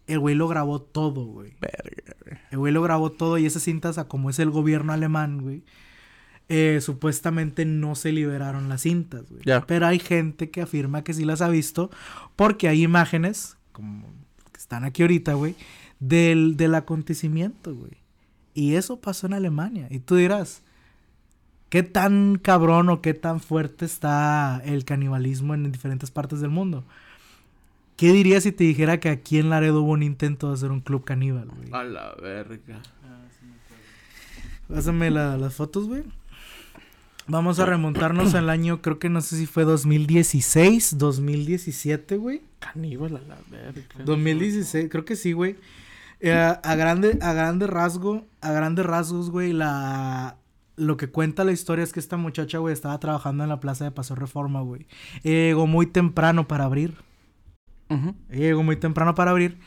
[0.06, 1.52] el güey lo grabó todo, güey.
[1.60, 2.38] Verga, güey.
[2.50, 5.64] El güey lo grabó todo y esas cintas, a como es el gobierno alemán, güey.
[6.48, 9.42] Eh, supuestamente no se liberaron las cintas, güey.
[9.66, 11.90] Pero hay gente que afirma que sí las ha visto
[12.36, 14.06] porque hay imágenes, como
[14.52, 15.54] que están aquí ahorita, güey,
[16.00, 17.92] del, del acontecimiento, güey.
[18.54, 19.86] Y eso pasó en Alemania.
[19.90, 20.62] Y tú dirás,
[21.70, 26.84] ¿qué tan cabrón o qué tan fuerte está el canibalismo en diferentes partes del mundo?
[27.96, 30.80] ¿Qué dirías si te dijera que aquí en Laredo hubo un intento de hacer un
[30.80, 31.68] club caníbal, güey?
[31.72, 32.80] A la verga.
[34.68, 36.02] Pásame la- las fotos, güey.
[37.28, 42.42] Vamos a remontarnos al año, creo que no sé si fue 2016, 2017, güey.
[42.58, 43.82] Caníbal a la verga.
[44.04, 45.56] 2016, creo que sí, güey.
[46.20, 50.36] Eh, a grande, a grande rasgo, a grandes rasgos, güey, la
[50.76, 53.84] lo que cuenta la historia es que esta muchacha, güey, estaba trabajando en la plaza
[53.84, 54.86] de Paso Reforma, güey.
[55.22, 56.96] Llegó muy temprano para abrir.
[57.88, 59.58] Ella Llegó muy temprano para abrir.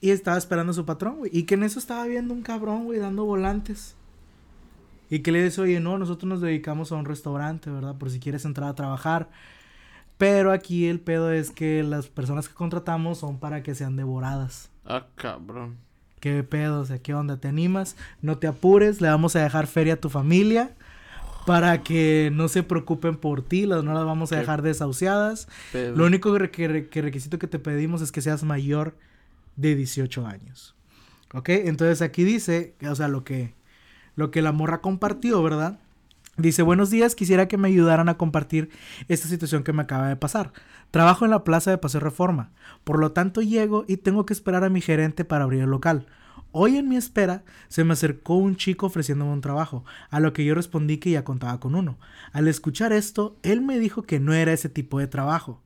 [0.00, 1.30] Y estaba esperando a su patrón, güey.
[1.32, 3.96] Y que en eso estaba viendo un cabrón, güey, dando volantes.
[5.12, 7.96] Y que le dice, oye, no, nosotros nos dedicamos a un restaurante, ¿verdad?
[7.98, 9.28] Por si quieres entrar a trabajar.
[10.16, 14.70] Pero aquí el pedo es que las personas que contratamos son para que sean devoradas.
[14.86, 15.76] Ah, cabrón.
[16.20, 16.80] ¿Qué pedo?
[16.80, 17.36] O sea, ¿qué onda?
[17.36, 17.96] ¿Te animas?
[18.22, 20.70] No te apures, le vamos a dejar feria a tu familia
[21.46, 25.46] para que no se preocupen por ti, las- no las vamos a dejar desahuciadas.
[25.72, 25.96] Pedo.
[25.96, 28.96] Lo único que, que- que requisito que te pedimos es que seas mayor
[29.56, 30.74] de 18 años.
[31.34, 31.48] ¿Ok?
[31.50, 33.54] Entonces aquí dice, que, o sea, lo que,
[34.16, 35.78] lo que la morra compartió, ¿verdad?
[36.38, 38.70] Dice, buenos días, quisiera que me ayudaran a compartir
[39.08, 40.52] esta situación que me acaba de pasar.
[40.90, 42.52] Trabajo en la plaza de Paseo Reforma,
[42.84, 46.06] por lo tanto llego y tengo que esperar a mi gerente para abrir el local.
[46.50, 50.44] Hoy en mi espera se me acercó un chico ofreciéndome un trabajo, a lo que
[50.44, 51.98] yo respondí que ya contaba con uno.
[52.32, 55.62] Al escuchar esto, él me dijo que no era ese tipo de trabajo,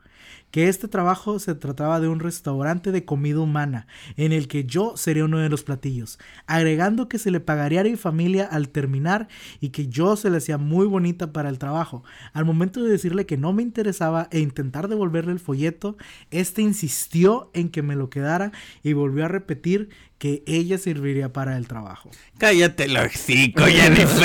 [0.51, 4.97] que este trabajo se trataba de un restaurante de comida humana, en el que yo
[4.97, 9.29] sería uno de los platillos, agregando que se le pagaría a mi familia al terminar
[9.61, 12.05] y que yo se le hacía muy bonita para el trabajo.
[12.33, 15.97] Al momento de decirle que no me interesaba e intentar devolverle el folleto,
[16.31, 18.53] este insistió en que me lo quedara
[18.83, 22.11] y volvió a repetir que ella serviría para el trabajo.
[22.39, 24.25] Cállate el hocico, Jennifer.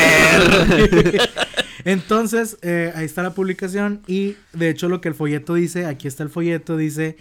[1.86, 6.07] Entonces, eh, ahí está la publicación y de hecho lo que el folleto dice, aquí
[6.07, 7.17] está el folleto, dice,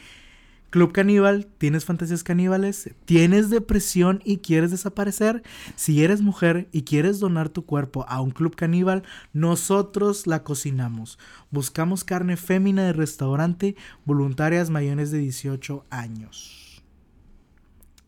[0.71, 2.91] Club Caníbal, ¿tienes fantasías caníbales?
[3.05, 5.43] ¿Tienes depresión y quieres desaparecer?
[5.75, 9.03] Si eres mujer y quieres donar tu cuerpo a un club caníbal,
[9.33, 11.19] nosotros la cocinamos.
[11.51, 16.60] Buscamos carne fémina de restaurante, voluntarias mayores de 18 años.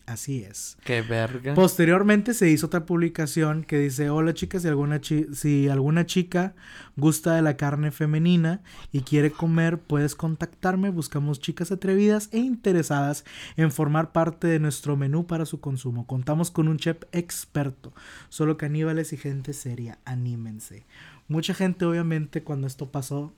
[0.04, 0.76] Así es.
[0.84, 1.54] Qué verga.
[1.54, 6.54] Posteriormente se hizo otra publicación que dice, hola chicas, si alguna, chi- si alguna chica
[6.96, 10.90] gusta de la carne femenina y quiere comer, puedes contactarme.
[10.90, 13.24] Buscamos chicas atrevidas e interesadas
[13.56, 16.06] en formar parte de nuestro menú para su consumo.
[16.06, 17.92] Contamos con un chef experto.
[18.28, 19.98] Solo caníbales y gente seria.
[20.04, 20.84] Anímense.
[21.28, 23.32] Mucha gente, obviamente, cuando esto pasó,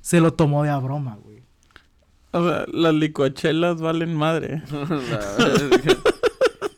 [0.00, 1.42] se lo tomó de a broma, güey.
[2.32, 4.62] O sea, las licuachelas valen madre.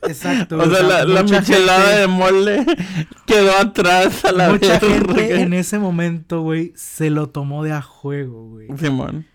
[0.03, 0.59] Exacto.
[0.59, 2.67] O sea, la, la michelada gente- de mole
[3.27, 5.15] quedó atrás a la Mucha verga.
[5.15, 8.69] gente en ese momento, güey, se lo tomó de a juego, güey.
[8.79, 9.27] Simón.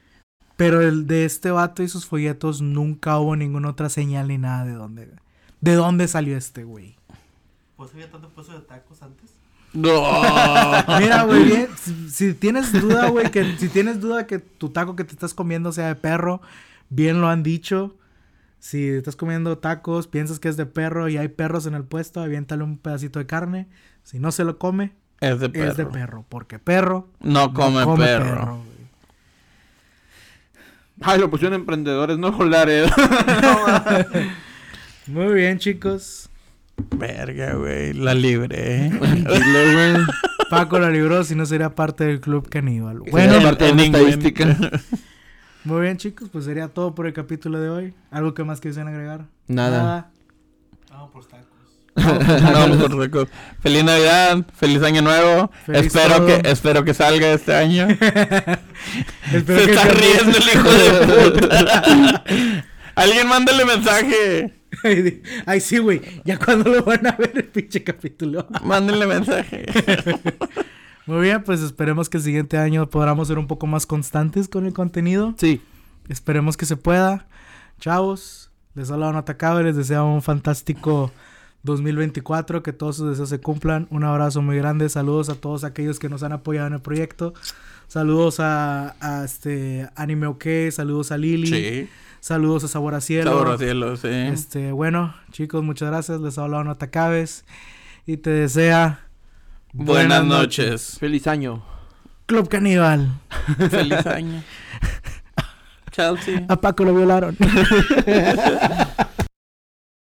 [0.57, 4.65] Pero el de este vato y sus folletos nunca hubo ninguna otra señal ni nada
[4.65, 5.09] de dónde.
[5.61, 6.97] ¿De dónde salió este, güey?
[7.77, 9.31] ¿Pues había tanto puesto de tacos antes?
[9.73, 10.01] No.
[10.99, 14.95] Mira, güey, bien, si, si tienes duda, güey, que si tienes duda que tu taco
[14.95, 16.41] que te estás comiendo sea de perro,
[16.89, 17.95] bien lo han dicho.
[18.59, 22.21] Si estás comiendo tacos, piensas que es de perro y hay perros en el puesto,
[22.21, 23.67] aviéntale un pedacito de carne.
[24.03, 25.71] Si no se lo come, Es de perro.
[25.71, 28.55] es de perro, porque perro No come, no perro.
[28.57, 28.67] güey.
[31.01, 32.87] Ay, lo pusieron emprendedores, no Laredo.
[35.07, 36.29] Muy bien, chicos.
[36.95, 37.93] Verga, güey.
[37.93, 38.91] La libré.
[40.49, 42.99] Paco la libró, si no sería parte del club caníbal.
[43.11, 44.57] Bueno, en- parte de en estadística.
[45.65, 47.93] muy bien, chicos, pues sería todo por el capítulo de hoy.
[48.11, 49.25] ¿Algo que más quisiesen agregar?
[49.47, 50.11] Nada.
[50.89, 51.47] Vamos por tacos.
[51.97, 53.27] no, por supuesto.
[53.59, 55.51] Feliz Navidad, feliz Año Nuevo.
[55.65, 56.27] Feliz espero todo.
[56.27, 57.87] que espero que salga este año.
[57.89, 62.23] Espero Se que está riendo el hijo de puta.
[62.95, 64.53] Alguien mándale mensaje.
[65.45, 66.01] Ay, sí, güey.
[66.25, 68.47] Ya cuando lo van a ver el pinche capítulo.
[68.63, 69.65] Mándenle mensaje.
[71.05, 74.65] Muy bien, pues esperemos que el siguiente año podamos ser un poco más constantes con
[74.65, 75.35] el contenido.
[75.37, 75.61] Sí.
[76.09, 77.27] Esperemos que se pueda.
[77.79, 81.11] Chavos, les habla un atacado y les deseo un fantástico
[81.63, 82.61] 2024.
[82.61, 83.87] Que todos sus deseos se cumplan.
[83.89, 84.89] Un abrazo muy grande.
[84.89, 87.33] Saludos a todos aquellos que nos han apoyado en el proyecto.
[87.87, 90.45] Saludos a, a este Anime OK.
[90.71, 91.47] Saludos a Lili.
[91.47, 91.89] Sí.
[92.19, 93.31] Saludos a Sabor a Cielo.
[93.31, 94.07] Sabor a cielo, sí.
[94.07, 96.19] Este, bueno, chicos, muchas gracias.
[96.21, 97.45] Les habla un atacabes.
[98.05, 99.07] Y te desea.
[99.73, 100.97] Buenas noches.
[100.99, 101.63] Feliz año.
[102.25, 103.09] Club Caníbal.
[103.69, 104.43] Feliz año.
[105.91, 106.45] Chelsea.
[106.47, 107.37] A Paco lo violaron.